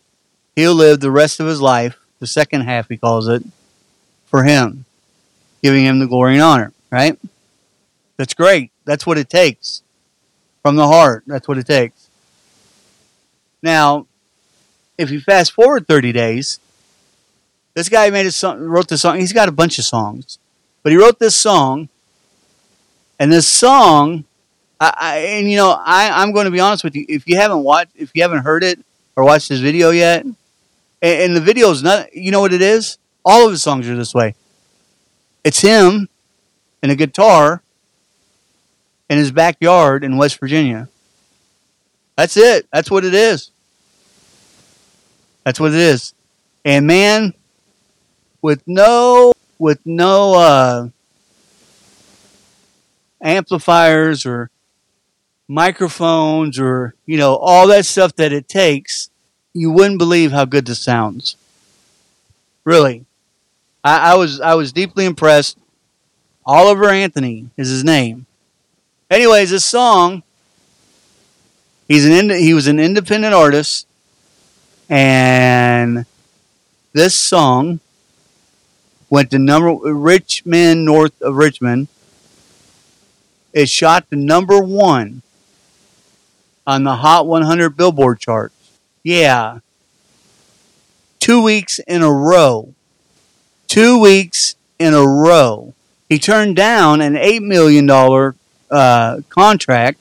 he'll 0.57 0.75
live 0.75 0.99
the 0.99 1.13
rest 1.13 1.39
of 1.39 1.47
his 1.47 1.61
life, 1.61 1.97
the 2.19 2.27
second 2.27 2.63
half 2.63 2.89
he 2.89 2.97
calls 2.97 3.29
it, 3.29 3.45
for 4.27 4.43
him, 4.43 4.85
giving 5.63 5.85
him 5.85 5.99
the 5.99 6.07
glory 6.07 6.35
and 6.35 6.43
honor, 6.43 6.73
right? 6.91 7.19
That's 8.17 8.35
great. 8.35 8.71
That's 8.85 9.07
what 9.07 9.19
it 9.19 9.29
takes. 9.29 9.83
From 10.63 10.77
the 10.77 10.87
heart, 10.87 11.25
that's 11.27 11.49
what 11.49 11.57
it 11.59 11.67
takes. 11.67 12.09
Now, 13.63 14.07
if 14.99 15.11
you 15.11 15.21
fast 15.21 15.53
forward 15.53 15.87
30 15.87 16.13
days, 16.13 16.61
this 17.75 17.89
guy 17.89 18.11
made 18.11 18.27
a 18.27 18.31
song, 18.31 18.61
wrote 18.61 18.89
this 18.89 19.01
song. 19.01 19.19
He's 19.19 19.33
got 19.33 19.49
a 19.49 19.53
bunch 19.53 19.79
of 19.79 19.85
songs, 19.85 20.39
but 20.83 20.93
he 20.93 20.99
wrote 20.99 21.19
this 21.19 21.37
song, 21.37 21.89
and 23.19 23.33
this 23.33 23.49
song, 23.49 24.25
I, 24.79 24.95
I 24.97 25.17
and 25.19 25.51
you 25.51 25.57
know, 25.57 25.71
I, 25.71 26.23
I'm 26.23 26.33
going 26.33 26.45
to 26.45 26.51
be 26.51 26.61
honest 26.61 26.85
with 26.85 26.95
you. 26.95 27.07
If 27.09 27.27
you 27.27 27.37
haven't 27.37 27.63
watched, 27.63 27.93
if 27.97 28.11
you 28.15 28.23
haven't 28.23 28.43
heard 28.43 28.65
it 28.65 28.79
or 29.17 29.25
watched 29.25 29.49
his 29.49 29.61
video 29.61 29.91
yet, 29.91 30.25
and, 30.25 30.37
and 31.03 31.37
the 31.37 31.41
video 31.41 31.71
is 31.71 31.83
not, 31.83 32.15
you 32.15 32.31
know 32.33 32.41
what 32.41 32.53
it 32.53 32.63
is? 32.63 32.99
All 33.25 33.47
of 33.47 33.53
his 33.53 33.63
songs 33.63 33.89
are 33.89 33.97
this 33.97 34.15
way. 34.15 34.35
It's 35.45 35.61
him 35.61 36.09
and 36.83 36.93
a 36.93 36.97
guitar 36.97 37.63
in 39.09 39.19
his 39.19 39.33
backyard 39.33 40.05
in 40.05 40.17
West 40.17 40.39
Virginia. 40.39 40.89
That's 42.17 42.37
it. 42.37 42.67
That's 42.73 42.91
what 42.91 43.05
it 43.05 43.15
is. 43.15 43.51
That's 45.45 45.59
what 45.59 45.73
it 45.73 45.81
is. 45.81 46.15
And 46.65 46.87
man, 46.87 47.35
with 48.43 48.63
no 48.67 49.33
with 49.59 49.81
no 49.85 50.35
uh, 50.35 50.89
amplifiers 53.23 54.27
or 54.27 54.51
microphones 55.49 56.59
or 56.59 56.95
you 57.07 57.17
know 57.17 57.37
all 57.37 57.67
that 57.69 57.87
stuff 57.87 58.15
that 58.17 58.33
it 58.33 58.49
takes, 58.49 59.11
you 59.53 59.71
wouldn't 59.71 59.99
believe 59.99 60.33
how 60.33 60.45
good 60.45 60.67
this 60.67 60.79
sounds. 60.79 61.37
Really, 62.65 63.07
I, 63.83 64.13
I 64.13 64.15
was 64.17 64.41
I 64.41 64.55
was 64.55 64.73
deeply 64.73 65.05
impressed. 65.05 65.59
Oliver 66.45 66.89
Anthony 66.89 67.51
is 67.57 67.69
his 67.69 67.85
name. 67.85 68.27
Anyways, 69.11 69.51
this 69.51 69.65
song. 69.65 70.23
He's 71.89 72.07
an 72.07 72.13
ind- 72.13 72.31
he 72.31 72.55
was 72.55 72.69
an 72.69 72.79
independent 72.79 73.35
artist, 73.35 73.87
and 74.89 76.07
this 76.93 77.15
song 77.19 77.81
went 79.09 79.31
to 79.33 79.39
number 79.39 79.73
Rich 79.93 80.47
Men 80.47 80.85
north 80.85 81.21
of 81.21 81.35
Richmond. 81.35 81.89
It 83.53 83.69
shot 83.69 84.09
to 84.11 84.17
number 84.17 84.61
one 84.63 85.23
on 86.65 86.85
the 86.85 86.97
Hot 86.97 87.27
100 87.27 87.77
Billboard 87.77 88.21
charts. 88.21 88.55
Yeah, 89.03 89.59
two 91.19 91.43
weeks 91.43 91.81
in 91.81 92.03
a 92.03 92.13
row. 92.13 92.75
Two 93.71 94.01
weeks 94.01 94.57
in 94.81 94.95
a 94.95 95.07
row. 95.07 95.75
He 96.09 96.19
turned 96.19 96.57
down 96.57 97.01
an 97.01 97.15
eight 97.15 97.41
million 97.41 97.87
dollar 97.87 98.35
uh, 98.69 99.21
contract 99.29 100.01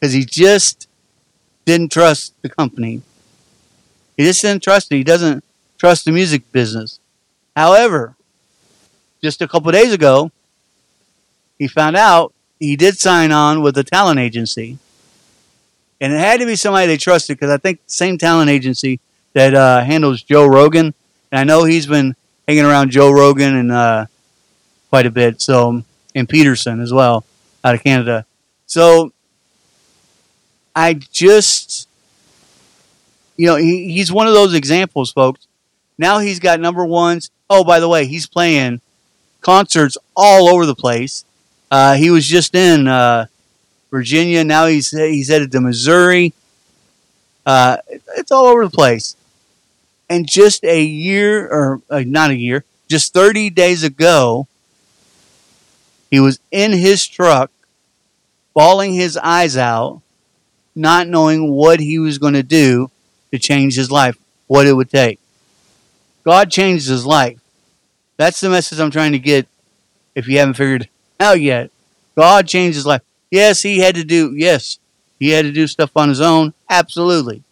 because 0.00 0.14
he 0.14 0.24
just 0.24 0.88
didn't 1.66 1.92
trust 1.92 2.32
the 2.40 2.48
company. 2.48 3.02
He 4.16 4.24
just 4.24 4.40
didn't 4.40 4.62
trust 4.62 4.90
it. 4.90 4.96
He 4.96 5.04
doesn't 5.04 5.44
trust 5.76 6.06
the 6.06 6.12
music 6.12 6.50
business. 6.50 6.98
However, 7.54 8.16
just 9.22 9.42
a 9.42 9.48
couple 9.48 9.70
days 9.70 9.92
ago, 9.92 10.32
he 11.58 11.68
found 11.68 11.94
out 11.94 12.32
he 12.58 12.74
did 12.74 12.96
sign 12.96 13.32
on 13.32 13.60
with 13.60 13.76
a 13.76 13.84
talent 13.84 14.18
agency. 14.18 14.78
And 16.00 16.10
it 16.10 16.20
had 16.20 16.40
to 16.40 16.46
be 16.46 16.56
somebody 16.56 16.86
they 16.86 16.96
trusted 16.96 17.36
because 17.36 17.50
I 17.50 17.58
think 17.58 17.84
the 17.84 17.92
same 17.92 18.16
talent 18.16 18.48
agency 18.48 18.98
that 19.34 19.52
uh, 19.52 19.84
handles 19.84 20.22
Joe 20.22 20.46
Rogan. 20.46 20.94
And 21.30 21.38
I 21.38 21.44
know 21.44 21.64
he's 21.64 21.86
been 21.86 22.16
hanging 22.46 22.64
around 22.64 22.90
Joe 22.90 23.10
Rogan 23.10 23.56
and 23.56 23.72
uh, 23.72 24.06
quite 24.90 25.06
a 25.06 25.10
bit. 25.10 25.40
So, 25.40 25.82
and 26.14 26.28
Peterson 26.28 26.80
as 26.80 26.92
well 26.92 27.24
out 27.64 27.74
of 27.74 27.82
Canada. 27.82 28.26
So, 28.66 29.12
I 30.74 30.94
just, 30.94 31.88
you 33.36 33.46
know, 33.46 33.56
he, 33.56 33.92
he's 33.92 34.12
one 34.12 34.26
of 34.26 34.34
those 34.34 34.54
examples, 34.54 35.12
folks. 35.12 35.46
Now 35.98 36.18
he's 36.18 36.38
got 36.38 36.60
number 36.60 36.84
ones. 36.84 37.30
Oh, 37.48 37.64
by 37.64 37.80
the 37.80 37.88
way, 37.88 38.06
he's 38.06 38.26
playing 38.26 38.80
concerts 39.40 39.96
all 40.16 40.48
over 40.48 40.66
the 40.66 40.74
place. 40.74 41.24
Uh, 41.70 41.94
he 41.94 42.10
was 42.10 42.26
just 42.26 42.54
in 42.54 42.86
uh, 42.86 43.26
Virginia. 43.90 44.44
Now 44.44 44.66
he's 44.66 44.90
he's 44.90 45.28
headed 45.28 45.50
to 45.52 45.60
Missouri. 45.60 46.32
Uh, 47.44 47.78
it's 48.16 48.30
all 48.30 48.46
over 48.46 48.64
the 48.64 48.70
place. 48.70 49.15
And 50.08 50.28
just 50.28 50.64
a 50.64 50.82
year, 50.82 51.46
or 51.48 51.82
uh, 51.90 52.04
not 52.06 52.30
a 52.30 52.36
year, 52.36 52.64
just 52.88 53.12
30 53.12 53.50
days 53.50 53.82
ago, 53.82 54.46
he 56.10 56.20
was 56.20 56.38
in 56.50 56.72
his 56.72 57.06
truck, 57.06 57.50
bawling 58.54 58.94
his 58.94 59.16
eyes 59.16 59.56
out, 59.56 60.00
not 60.74 61.08
knowing 61.08 61.50
what 61.50 61.80
he 61.80 61.98
was 61.98 62.18
going 62.18 62.34
to 62.34 62.42
do 62.42 62.90
to 63.32 63.38
change 63.38 63.74
his 63.74 63.90
life, 63.90 64.16
what 64.46 64.66
it 64.66 64.74
would 64.74 64.90
take. 64.90 65.18
God 66.24 66.50
changed 66.50 66.88
his 66.88 67.04
life. 67.04 67.40
That's 68.16 68.40
the 68.40 68.50
message 68.50 68.78
I'm 68.78 68.90
trying 68.90 69.12
to 69.12 69.18
get 69.18 69.46
if 70.14 70.28
you 70.28 70.38
haven't 70.38 70.54
figured 70.54 70.88
out 71.20 71.40
yet. 71.40 71.70
God 72.16 72.46
changed 72.46 72.76
his 72.76 72.86
life. 72.86 73.02
Yes, 73.30 73.62
he 73.62 73.78
had 73.80 73.94
to 73.96 74.04
do, 74.04 74.32
yes, 74.34 74.78
he 75.18 75.30
had 75.30 75.44
to 75.44 75.52
do 75.52 75.66
stuff 75.66 75.96
on 75.96 76.08
his 76.08 76.20
own. 76.20 76.54
Absolutely. 76.70 77.42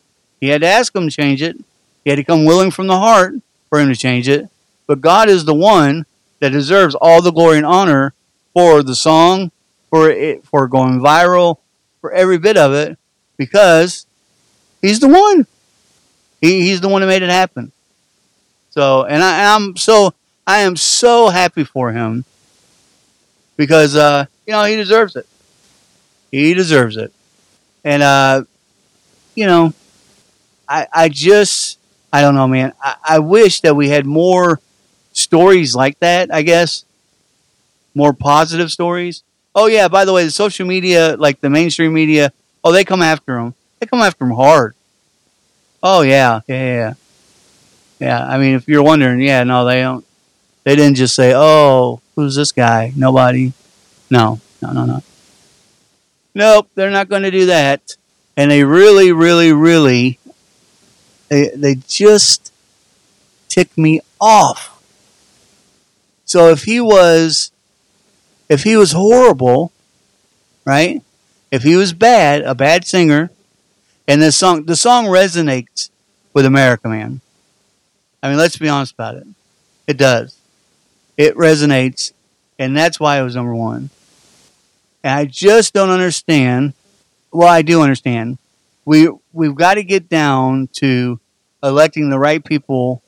He 0.41 0.49
had 0.49 0.63
to 0.63 0.67
ask 0.67 0.95
him 0.95 1.09
to 1.09 1.15
change 1.15 1.43
it. 1.43 1.57
He 2.05 2.11
had 2.11 2.17
to 2.17 2.25
come 2.25 2.45
willing 2.45 2.71
from 2.71 2.87
the 2.87 2.99
heart 2.99 3.35
for 3.69 3.81
him 3.81 3.89
to 3.89 3.97
change 3.97 4.29
it. 4.29 4.49
But 4.87 5.01
God 5.01 5.29
is 5.29 5.45
the 5.45 5.55
one 5.55 6.05
that 6.41 6.51
deserves 6.51 6.95
all 6.95 7.23
the 7.23 7.33
glory 7.33 7.57
and 7.57 7.67
honor 7.67 8.13
for 8.53 8.83
the 8.83 8.95
song, 8.95 9.51
for 9.91 10.11
it 10.11 10.45
for 10.45 10.69
going 10.69 11.01
viral, 11.01 11.59
for 12.01 12.13
every 12.13 12.39
bit 12.39 12.57
of 12.57 12.75
it, 12.75 12.99
because 13.37 14.07
he's 14.83 15.01
the 15.01 15.09
one. 15.09 15.47
He, 16.41 16.61
he's 16.61 16.83
the 16.83 16.89
one 16.89 17.01
who 17.01 17.09
made 17.09 17.23
it 17.23 17.31
happen. 17.31 17.73
So, 18.71 19.05
and 19.05 19.23
I, 19.23 19.55
I'm 19.55 19.77
so 19.77 20.13
I 20.47 20.61
am 20.61 20.77
so 20.77 21.29
happy 21.29 21.65
for 21.65 21.93
him 21.93 22.25
because 23.57 23.97
uh, 23.97 24.27
you 24.47 24.53
know 24.53 24.65
he 24.65 24.77
deserves 24.77 25.17
it. 25.17 25.27
He 26.31 26.53
deserves 26.55 26.97
it, 26.97 27.13
and 27.85 28.03
uh, 28.03 28.45
you 29.35 29.47
know, 29.47 29.73
I 30.69 30.87
I 30.93 31.09
just 31.09 31.79
I 32.15 32.21
don't 32.21 32.37
know, 32.37 32.47
man. 32.47 32.73
I, 32.81 32.95
I 33.05 33.19
wish 33.19 33.61
that 33.63 33.75
we 33.75 33.89
had 33.89 34.07
more 34.07 34.61
stories 35.13 35.75
like 35.75 35.99
that. 35.99 36.33
I 36.33 36.43
guess 36.43 36.85
more 37.93 38.13
positive 38.13 38.71
stories. 38.71 39.25
Oh 39.53 39.67
yeah, 39.67 39.89
by 39.89 40.05
the 40.05 40.13
way, 40.13 40.23
the 40.25 40.31
social 40.31 40.65
media, 40.65 41.17
like 41.17 41.41
the 41.41 41.51
mainstream 41.51 41.93
media, 41.93 42.33
oh 42.63 42.71
they 42.71 42.85
come 42.85 43.03
after 43.03 43.37
him. 43.37 43.55
They 43.81 43.87
come 43.87 43.99
after 43.99 44.25
him 44.27 44.31
hard. 44.31 44.77
Oh 45.83 46.03
yeah, 46.03 46.43
yeah, 46.47 46.65
yeah, 46.65 46.95
yeah. 47.99 48.25
I 48.25 48.39
mean, 48.39 48.55
if 48.55 48.69
you're 48.69 48.85
wondering, 48.85 49.21
yeah, 49.21 49.43
no, 49.43 49.65
they 49.65 49.81
don't. 49.81 50.07
They 50.63 50.77
didn't 50.77 50.95
just 50.95 51.17
say, 51.17 51.33
"Oh, 51.35 52.01
who's 52.15 52.37
this 52.37 52.53
guy?" 52.53 52.93
Nobody. 52.95 53.53
No, 54.09 54.39
no, 54.63 54.71
no, 54.71 54.85
no. 54.85 55.03
Nope, 56.33 56.71
they're 56.77 56.91
not 56.91 57.09
going 57.09 57.23
to 57.23 57.33
do 57.33 57.47
that. 57.47 57.97
And 58.37 58.53
they 58.53 58.63
really, 58.63 59.11
really, 59.11 59.53
really, 59.53 60.21
they 61.29 61.49
they 61.49 61.77
just 61.87 62.53
tick 63.49 63.77
me 63.77 64.01
off. 64.21 64.83
So 66.25 66.49
if 66.51 66.65
he 66.65 66.81
was 66.81 67.53
if 68.49 68.63
he 68.65 68.77
was 68.77 68.93
horrible, 68.93 69.73
right? 70.65 71.03
If 71.51 71.63
he 71.63 71.77
was 71.77 71.93
bad, 71.93 72.43
a 72.43 72.55
bad 72.55 72.85
singer, 72.85 73.31
and 74.09 74.21
the 74.21 74.33
song 74.33 74.65
the 74.65 74.77
song 74.77 75.07
resonates 75.07 75.91
with 76.33 76.47
America, 76.47 76.89
man. 76.89 77.21
I 78.23 78.29
mean, 78.29 78.39
let's 78.39 78.57
be 78.57 78.69
honest 78.69 78.95
about 78.95 79.17
it. 79.17 79.27
It 79.87 79.97
does. 79.99 80.37
It 81.17 81.37
resonates, 81.37 82.13
and 82.59 82.77
that's 82.77 82.99
why 82.99 83.21
it 83.21 83.23
was 83.23 83.37
number 83.37 83.55
one. 83.55 83.91
And 85.05 85.13
I 85.13 85.27
just 85.27 85.75
don't 85.75 85.91
understand. 85.91 86.73
Well, 87.31 87.49
I 87.49 87.63
do 87.63 87.83
understand. 87.83 88.39
We 88.85 89.09
we've 89.33 89.55
got 89.55 89.75
to 89.75 89.85
get 89.85 90.09
down 90.09 90.69
to 90.75 91.21
electing 91.63 92.11
the 92.11 92.19
right 92.19 92.45
people 92.45 93.03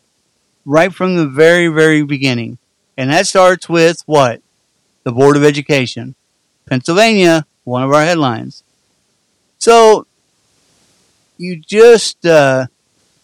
right 0.65 0.93
from 0.93 1.17
the 1.17 1.27
very 1.27 1.69
very 1.69 2.03
beginning, 2.03 2.59
and 2.97 3.11
that 3.11 3.27
starts 3.27 3.69
with 3.69 4.03
what 4.07 4.43
the 5.05 5.13
Board 5.13 5.37
of 5.37 5.45
Education. 5.45 6.15
Pennsylvania, 6.67 7.47
one 7.65 7.85
of 7.85 7.93
our 7.93 8.03
headlines. 8.03 8.65
So 9.59 10.07
you 11.39 11.57
just, 11.57 12.25
uh, 12.27 12.67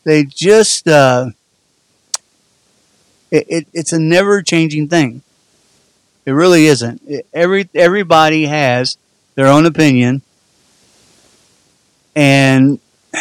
they 0.05 0.25
just, 0.25 0.87
uh, 0.87 1.31
it, 3.31 3.47
it, 3.49 3.67
it's 3.73 3.93
a 3.93 3.99
never 3.99 4.43
changing 4.43 4.89
thing. 4.89 5.23
It 6.25 6.33
really 6.33 6.67
isn't. 6.67 7.03
It, 7.07 7.27
every 7.33 7.69
everybody 7.75 8.47
has 8.47 8.97
their 9.35 9.49
own 9.49 9.67
opinion, 9.67 10.23
and 12.15 12.79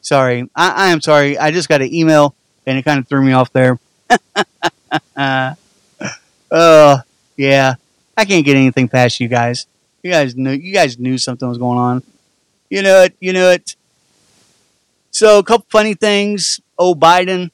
sorry, 0.00 0.48
I, 0.54 0.70
I 0.70 0.88
am 0.88 1.00
sorry. 1.00 1.38
I 1.38 1.50
just 1.50 1.68
got 1.68 1.82
an 1.82 1.92
email, 1.92 2.34
and 2.66 2.78
it 2.78 2.84
kind 2.84 2.98
of 2.98 3.08
threw 3.08 3.22
me 3.24 3.32
off 3.32 3.52
there. 3.52 3.78
uh, 5.16 6.98
yeah, 7.36 7.74
I 8.16 8.24
can't 8.24 8.44
get 8.44 8.56
anything 8.56 8.88
past 8.88 9.20
you 9.20 9.28
guys. 9.28 9.66
You 10.02 10.10
guys 10.10 10.36
knew 10.36 10.52
you 10.52 10.72
guys 10.72 10.98
knew 10.98 11.18
something 11.18 11.48
was 11.48 11.58
going 11.58 11.78
on. 11.78 12.02
You 12.70 12.82
know 12.82 13.02
it. 13.02 13.16
You 13.20 13.32
know 13.32 13.50
it. 13.50 13.76
So 15.10 15.38
a 15.38 15.42
couple 15.42 15.66
funny 15.70 15.94
things. 15.94 16.60
Oh, 16.78 16.94
Biden. 16.94 17.50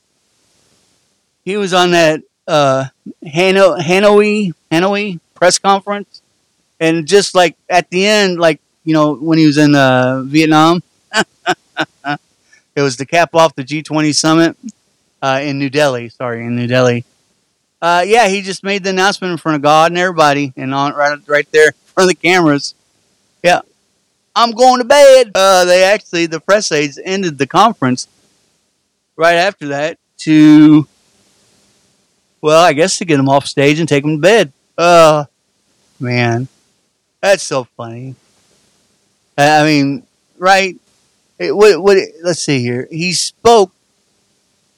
He 1.44 1.56
was 1.56 1.74
on 1.74 1.90
that 1.90 2.22
uh, 2.46 2.86
Hanoi, 3.24 3.80
Hanoi, 3.80 4.52
Hanoi 4.70 5.20
press 5.34 5.58
conference, 5.58 6.22
and 6.78 7.06
just 7.06 7.34
like 7.34 7.56
at 7.68 7.90
the 7.90 8.06
end, 8.06 8.38
like 8.38 8.60
you 8.84 8.94
know 8.94 9.14
when 9.14 9.38
he 9.38 9.46
was 9.46 9.58
in 9.58 9.74
uh, 9.74 10.22
Vietnam, 10.22 10.82
it 12.76 12.82
was 12.82 12.96
to 12.96 13.06
cap 13.06 13.34
off 13.34 13.54
the 13.54 13.64
G20 13.64 14.14
summit 14.14 14.56
uh, 15.20 15.40
in 15.42 15.58
New 15.58 15.70
Delhi. 15.70 16.08
Sorry, 16.08 16.44
in 16.44 16.56
New 16.56 16.66
Delhi 16.66 17.04
uh, 17.82 18.04
yeah, 18.06 18.28
he 18.28 18.42
just 18.42 18.62
made 18.62 18.84
the 18.84 18.90
announcement 18.90 19.32
in 19.32 19.36
front 19.38 19.56
of 19.56 19.62
God 19.62 19.90
and 19.90 19.98
everybody, 19.98 20.52
and 20.56 20.72
on 20.72 20.94
right 20.94 21.18
right 21.26 21.50
there 21.50 21.66
in 21.66 21.74
front 21.86 22.08
of 22.08 22.16
the 22.16 22.22
cameras. 22.22 22.76
Yeah, 23.42 23.62
I'm 24.36 24.52
going 24.52 24.78
to 24.78 24.84
bed. 24.84 25.32
Uh, 25.34 25.64
they 25.64 25.82
actually, 25.82 26.26
the 26.26 26.38
press 26.38 26.70
aides 26.70 26.98
ended 27.04 27.38
the 27.38 27.46
conference 27.48 28.06
right 29.16 29.34
after 29.34 29.68
that 29.68 29.98
to, 30.18 30.86
well, 32.40 32.62
I 32.64 32.72
guess 32.72 32.98
to 32.98 33.04
get 33.04 33.18
him 33.18 33.28
off 33.28 33.46
stage 33.46 33.80
and 33.80 33.88
take 33.88 34.04
him 34.04 34.18
to 34.18 34.22
bed. 34.22 34.52
Uh, 34.78 35.24
man, 35.98 36.46
that's 37.20 37.42
so 37.42 37.64
funny. 37.64 38.14
Uh, 39.36 39.60
I 39.62 39.64
mean, 39.64 40.06
right? 40.38 40.76
It, 41.38 41.56
what, 41.56 41.82
what, 41.82 41.98
let's 42.22 42.42
see 42.42 42.60
here. 42.60 42.86
He 42.90 43.12
spoke 43.12 43.72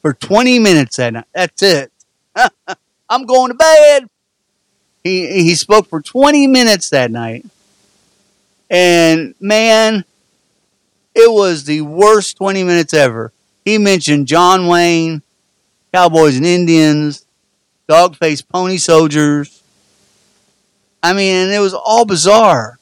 for 0.02 0.12
20 0.12 0.58
minutes 0.58 0.96
that 0.96 1.12
night. 1.12 1.26
That's 1.32 1.62
it. 1.62 1.92
I'm 3.08 3.26
going 3.26 3.50
to 3.50 3.54
bed. 3.54 4.08
He, 5.02 5.42
he 5.42 5.54
spoke 5.54 5.88
for 5.88 6.00
20 6.00 6.46
minutes 6.46 6.90
that 6.90 7.10
night. 7.10 7.44
And 8.70 9.34
man, 9.40 10.04
it 11.14 11.30
was 11.30 11.64
the 11.64 11.82
worst 11.82 12.36
20 12.38 12.64
minutes 12.64 12.94
ever. 12.94 13.32
He 13.64 13.78
mentioned 13.78 14.26
John 14.26 14.66
Wayne, 14.66 15.22
Cowboys 15.92 16.36
and 16.36 16.46
Indians, 16.46 17.24
dog 17.86 18.16
faced 18.16 18.48
pony 18.48 18.78
soldiers. 18.78 19.62
I 21.02 21.12
mean, 21.12 21.50
it 21.50 21.60
was 21.60 21.74
all 21.74 22.04
bizarre. 22.04 22.78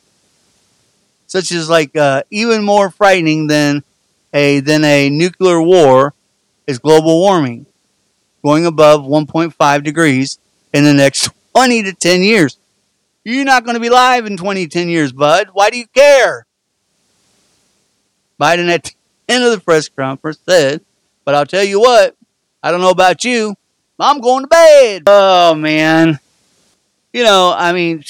Such 1.32 1.50
as 1.50 1.70
like 1.70 1.96
uh, 1.96 2.24
even 2.30 2.62
more 2.62 2.90
frightening 2.90 3.46
than 3.46 3.84
a 4.34 4.60
than 4.60 4.84
a 4.84 5.08
nuclear 5.08 5.62
war 5.62 6.12
is 6.66 6.78
global 6.78 7.20
warming 7.20 7.64
going 8.44 8.66
above 8.66 9.00
1.5 9.00 9.82
degrees 9.82 10.38
in 10.74 10.84
the 10.84 10.92
next 10.92 11.30
20 11.54 11.84
to 11.84 11.94
10 11.94 12.20
years. 12.20 12.58
You're 13.24 13.46
not 13.46 13.64
going 13.64 13.76
to 13.76 13.80
be 13.80 13.88
live 13.88 14.26
in 14.26 14.36
20 14.36 14.66
10 14.66 14.90
years, 14.90 15.10
bud. 15.10 15.48
Why 15.54 15.70
do 15.70 15.78
you 15.78 15.86
care? 15.86 16.44
Biden 18.38 18.68
at 18.68 18.84
the 18.84 18.92
end 19.26 19.42
of 19.42 19.52
the 19.52 19.60
press 19.60 19.88
conference 19.88 20.38
said, 20.46 20.82
but 21.24 21.34
I'll 21.34 21.46
tell 21.46 21.64
you 21.64 21.80
what, 21.80 22.14
I 22.62 22.70
don't 22.70 22.82
know 22.82 22.90
about 22.90 23.24
you. 23.24 23.54
I'm 23.98 24.20
going 24.20 24.44
to 24.44 24.48
bed. 24.48 25.04
Oh, 25.06 25.54
man. 25.54 26.20
You 27.14 27.24
know, 27.24 27.54
I 27.56 27.72
mean, 27.72 28.02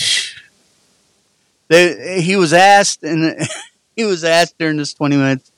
they, 1.72 2.20
he 2.20 2.36
was 2.36 2.52
asked, 2.52 3.02
and 3.02 3.36
he 3.96 4.04
was 4.04 4.24
asked 4.24 4.58
during 4.58 4.76
this 4.76 4.92
20 4.92 5.16
minutes 5.16 5.50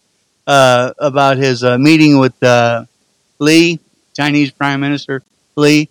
uh, 0.46 0.92
about 0.98 1.38
his 1.38 1.64
uh, 1.64 1.76
meeting 1.76 2.18
with 2.18 2.40
uh, 2.42 2.84
Lee 3.38 3.80
Chinese 4.14 4.50
Prime 4.52 4.80
Minister 4.80 5.22
Lee. 5.56 5.88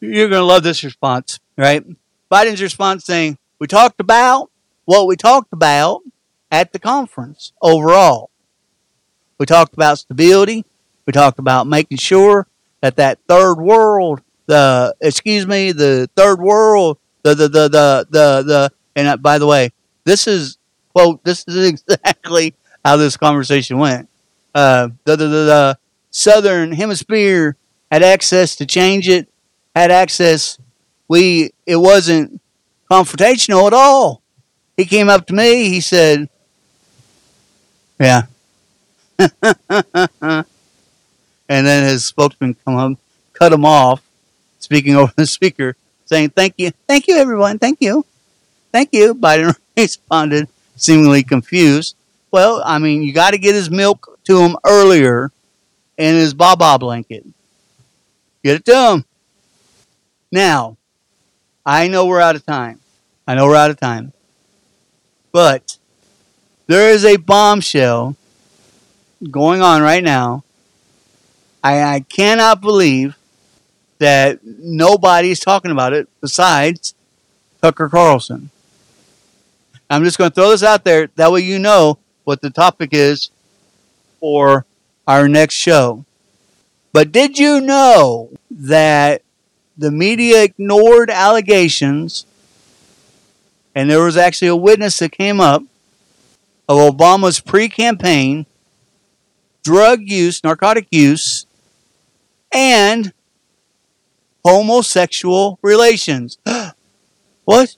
You're 0.00 0.28
going 0.28 0.40
to 0.40 0.44
love 0.44 0.62
this 0.62 0.82
response, 0.82 1.38
right? 1.56 1.84
Biden's 2.30 2.62
response 2.62 3.04
saying, 3.04 3.38
We 3.60 3.66
talked 3.66 4.00
about 4.00 4.50
what 4.84 5.06
we 5.06 5.16
talked 5.16 5.52
about 5.52 6.02
at 6.50 6.72
the 6.72 6.78
conference 6.78 7.52
overall. 7.62 8.30
We 9.38 9.46
talked 9.46 9.74
about 9.74 9.98
stability. 9.98 10.64
We 11.06 11.12
talked 11.12 11.38
about 11.38 11.66
making 11.66 11.98
sure 11.98 12.46
that 12.80 12.96
that 12.96 13.18
third 13.28 13.54
world, 13.54 14.20
the 14.46 14.94
excuse 15.00 15.46
me, 15.46 15.72
the 15.72 16.08
third 16.16 16.40
world, 16.40 16.98
the 17.22 17.34
the 17.34 17.48
the 17.48 17.68
the 17.68 18.06
the, 18.10 18.42
the 18.42 18.72
and 18.98 19.06
uh, 19.06 19.16
by 19.16 19.38
the 19.38 19.46
way, 19.46 19.70
this 20.04 20.26
is 20.26 20.58
quote. 20.92 21.22
This 21.22 21.44
is 21.46 21.68
exactly 21.88 22.54
how 22.84 22.96
this 22.96 23.16
conversation 23.16 23.78
went. 23.78 24.08
Uh, 24.54 24.88
the 25.04 25.16
the 25.16 25.28
the, 25.28 25.44
the 25.44 25.78
southern 26.10 26.72
hemisphere 26.72 27.56
had 27.92 28.02
access 28.02 28.56
to 28.56 28.66
change 28.66 29.08
it, 29.08 29.28
had 29.74 29.90
access. 29.92 30.58
We 31.06 31.52
it 31.64 31.76
wasn't 31.76 32.40
confrontational 32.90 33.68
at 33.68 33.72
all. 33.72 34.20
He 34.76 34.84
came 34.84 35.08
up 35.08 35.26
to 35.28 35.32
me. 35.34 35.68
He 35.68 35.80
said, 35.80 36.28
"Yeah," 38.00 38.22
and 39.18 40.44
then 41.48 41.84
his 41.84 42.04
spokesman 42.04 42.56
come 42.64 42.76
up, 42.76 42.98
cut 43.32 43.52
him 43.52 43.64
off, 43.64 44.02
speaking 44.58 44.96
over 44.96 45.12
the 45.16 45.26
speaker, 45.26 45.76
saying, 46.06 46.30
"Thank 46.30 46.54
you, 46.56 46.72
thank 46.88 47.06
you, 47.06 47.16
everyone, 47.16 47.58
thank 47.58 47.78
you, 47.80 48.04
thank 48.72 48.90
you." 48.92 49.14
Biden 49.14 49.56
responded, 49.76 50.48
seemingly 50.76 51.22
confused. 51.22 51.96
Well, 52.30 52.62
I 52.64 52.78
mean, 52.78 53.02
you 53.02 53.12
got 53.12 53.30
to 53.30 53.38
get 53.38 53.54
his 53.54 53.70
milk 53.70 54.18
to 54.24 54.40
him 54.40 54.56
earlier 54.66 55.32
and 55.96 56.16
his 56.16 56.34
Baba 56.34 56.78
blanket. 56.78 57.24
Get 58.44 58.56
it 58.56 58.64
to 58.66 58.92
him. 58.92 59.04
Now, 60.30 60.76
I 61.64 61.88
know 61.88 62.06
we're 62.06 62.20
out 62.20 62.36
of 62.36 62.44
time. 62.44 62.80
I 63.26 63.34
know 63.34 63.46
we're 63.46 63.56
out 63.56 63.70
of 63.70 63.80
time. 63.80 64.12
But 65.32 65.78
there 66.66 66.90
is 66.90 67.04
a 67.04 67.16
bombshell 67.16 68.16
going 69.30 69.62
on 69.62 69.82
right 69.82 70.04
now. 70.04 70.44
I, 71.62 71.82
I 71.82 72.00
cannot 72.00 72.60
believe 72.60 73.16
that 73.98 74.40
nobody's 74.44 75.40
talking 75.40 75.70
about 75.70 75.92
it 75.92 76.08
besides 76.20 76.94
Tucker 77.60 77.88
Carlson. 77.88 78.50
I'm 79.90 80.04
just 80.04 80.18
going 80.18 80.30
to 80.30 80.34
throw 80.34 80.50
this 80.50 80.62
out 80.62 80.84
there. 80.84 81.08
That 81.16 81.32
way 81.32 81.40
you 81.40 81.58
know 81.58 81.98
what 82.24 82.40
the 82.40 82.50
topic 82.50 82.90
is 82.92 83.30
for 84.20 84.66
our 85.06 85.28
next 85.28 85.54
show. 85.54 86.04
But 86.92 87.12
did 87.12 87.38
you 87.38 87.60
know 87.60 88.30
that 88.50 89.22
the 89.76 89.90
media 89.90 90.42
ignored 90.42 91.10
allegations 91.10 92.26
and 93.74 93.88
there 93.88 94.02
was 94.02 94.16
actually 94.16 94.48
a 94.48 94.56
witness 94.56 94.98
that 94.98 95.12
came 95.12 95.40
up 95.40 95.62
of 96.68 96.78
Obama's 96.78 97.40
pre 97.40 97.68
campaign 97.68 98.44
drug 99.62 100.00
use, 100.02 100.42
narcotic 100.42 100.88
use, 100.90 101.46
and 102.52 103.12
homosexual 104.44 105.58
relations. 105.62 106.38
what? 107.44 107.76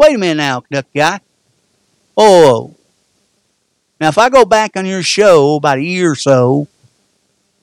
Wait 0.00 0.14
a 0.14 0.18
minute 0.18 0.38
now, 0.38 0.60
Kentucky 0.60 0.88
guy. 0.94 1.20
Oh, 2.16 2.74
now 4.00 4.08
if 4.08 4.16
I 4.16 4.30
go 4.30 4.46
back 4.46 4.74
on 4.74 4.86
your 4.86 5.02
show 5.02 5.56
about 5.56 5.76
a 5.76 5.82
year 5.82 6.12
or 6.12 6.16
so, 6.16 6.68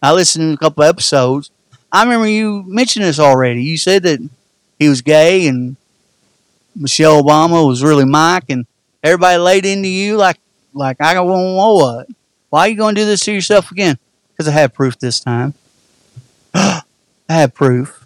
I 0.03 0.13
listened 0.13 0.51
to 0.51 0.53
a 0.53 0.57
couple 0.57 0.83
episodes. 0.83 1.49
I 1.91 2.03
remember 2.03 2.27
you 2.27 2.63
mentioned 2.67 3.05
this 3.05 3.17
already. 3.17 3.63
You 3.63 3.75
said 3.75 4.03
that 4.03 4.19
he 4.77 4.87
was 4.87 5.01
gay 5.01 5.47
and 5.47 5.77
Michelle 6.75 7.23
Obama 7.23 7.67
was 7.67 7.81
really 7.81 8.05
Mike, 8.05 8.49
and 8.49 8.67
everybody 9.03 9.39
laid 9.39 9.65
into 9.65 9.87
you 9.87 10.15
like 10.15 10.37
like 10.75 10.97
I 11.01 11.15
don't 11.15 11.27
know 11.27 11.73
what. 11.73 12.07
Why 12.51 12.59
are 12.59 12.67
you 12.67 12.77
going 12.77 12.93
to 12.93 13.01
do 13.01 13.05
this 13.07 13.21
to 13.21 13.33
yourself 13.33 13.71
again? 13.71 13.97
Because 14.29 14.47
I 14.47 14.51
have 14.51 14.75
proof 14.75 14.99
this 14.99 15.19
time. 15.19 15.55
I 16.53 16.83
have 17.29 17.55
proof. 17.55 18.05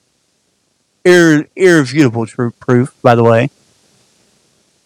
Ir- 1.03 1.49
irrefutable 1.53 2.27
proof, 2.61 2.95
by 3.01 3.15
the 3.15 3.25
way. 3.25 3.49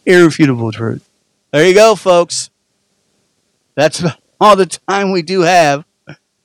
Irrefutable 0.05 0.71
truth. 0.71 1.07
There 1.51 1.67
you 1.67 1.73
go, 1.73 1.95
folks. 1.95 2.49
That's 3.75 4.03
all 4.39 4.55
the 4.55 4.65
time 4.65 5.11
we 5.11 5.21
do 5.21 5.41
have. 5.41 5.85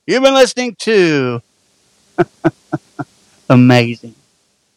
You've 0.07 0.23
been 0.23 0.33
listening 0.33 0.75
to 0.79 1.41
amazing. 3.49 4.15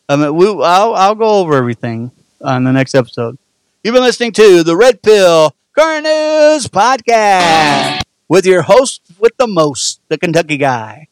I 0.09 0.17
mean, 0.17 0.35
we, 0.35 0.47
I'll, 0.47 0.95
I'll 0.95 1.15
go 1.15 1.41
over 1.41 1.55
everything 1.55 2.11
on 2.43 2.65
the 2.65 2.73
next 2.73 2.95
episode. 2.95 3.39
You've 3.83 3.95
been 3.95 4.03
listening 4.03 4.33
to 4.33 4.63
the 4.63 4.77
Red 4.77 5.03
Pill 5.03 5.55
Current 5.77 6.05
News 6.05 6.69
Podcast 6.69 8.03
with 8.29 8.47
your 8.47 8.63
host 8.63 9.01
with 9.19 9.37
the 9.37 9.47
most, 9.47 10.01
the 10.09 10.19
Kentucky 10.19 10.57
guy. 10.57 11.09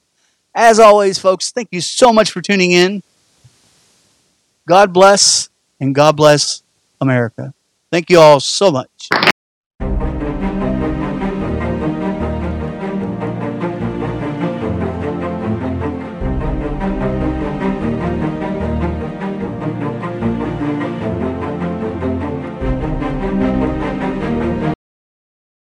As 0.55 0.79
always, 0.79 1.19
folks, 1.19 1.51
thank 1.51 1.69
you 1.71 1.81
so 1.81 2.13
much 2.13 2.31
for 2.31 2.43
tuning 2.43 2.73
in. 2.73 3.03
God 4.69 4.93
bless 4.93 5.49
and 5.81 5.95
God 5.95 6.17
bless 6.17 6.63
America. 7.01 7.55
Thank 7.93 8.11
you 8.11 8.19
all 8.19 8.41
so 8.41 8.73
much. 8.73 9.09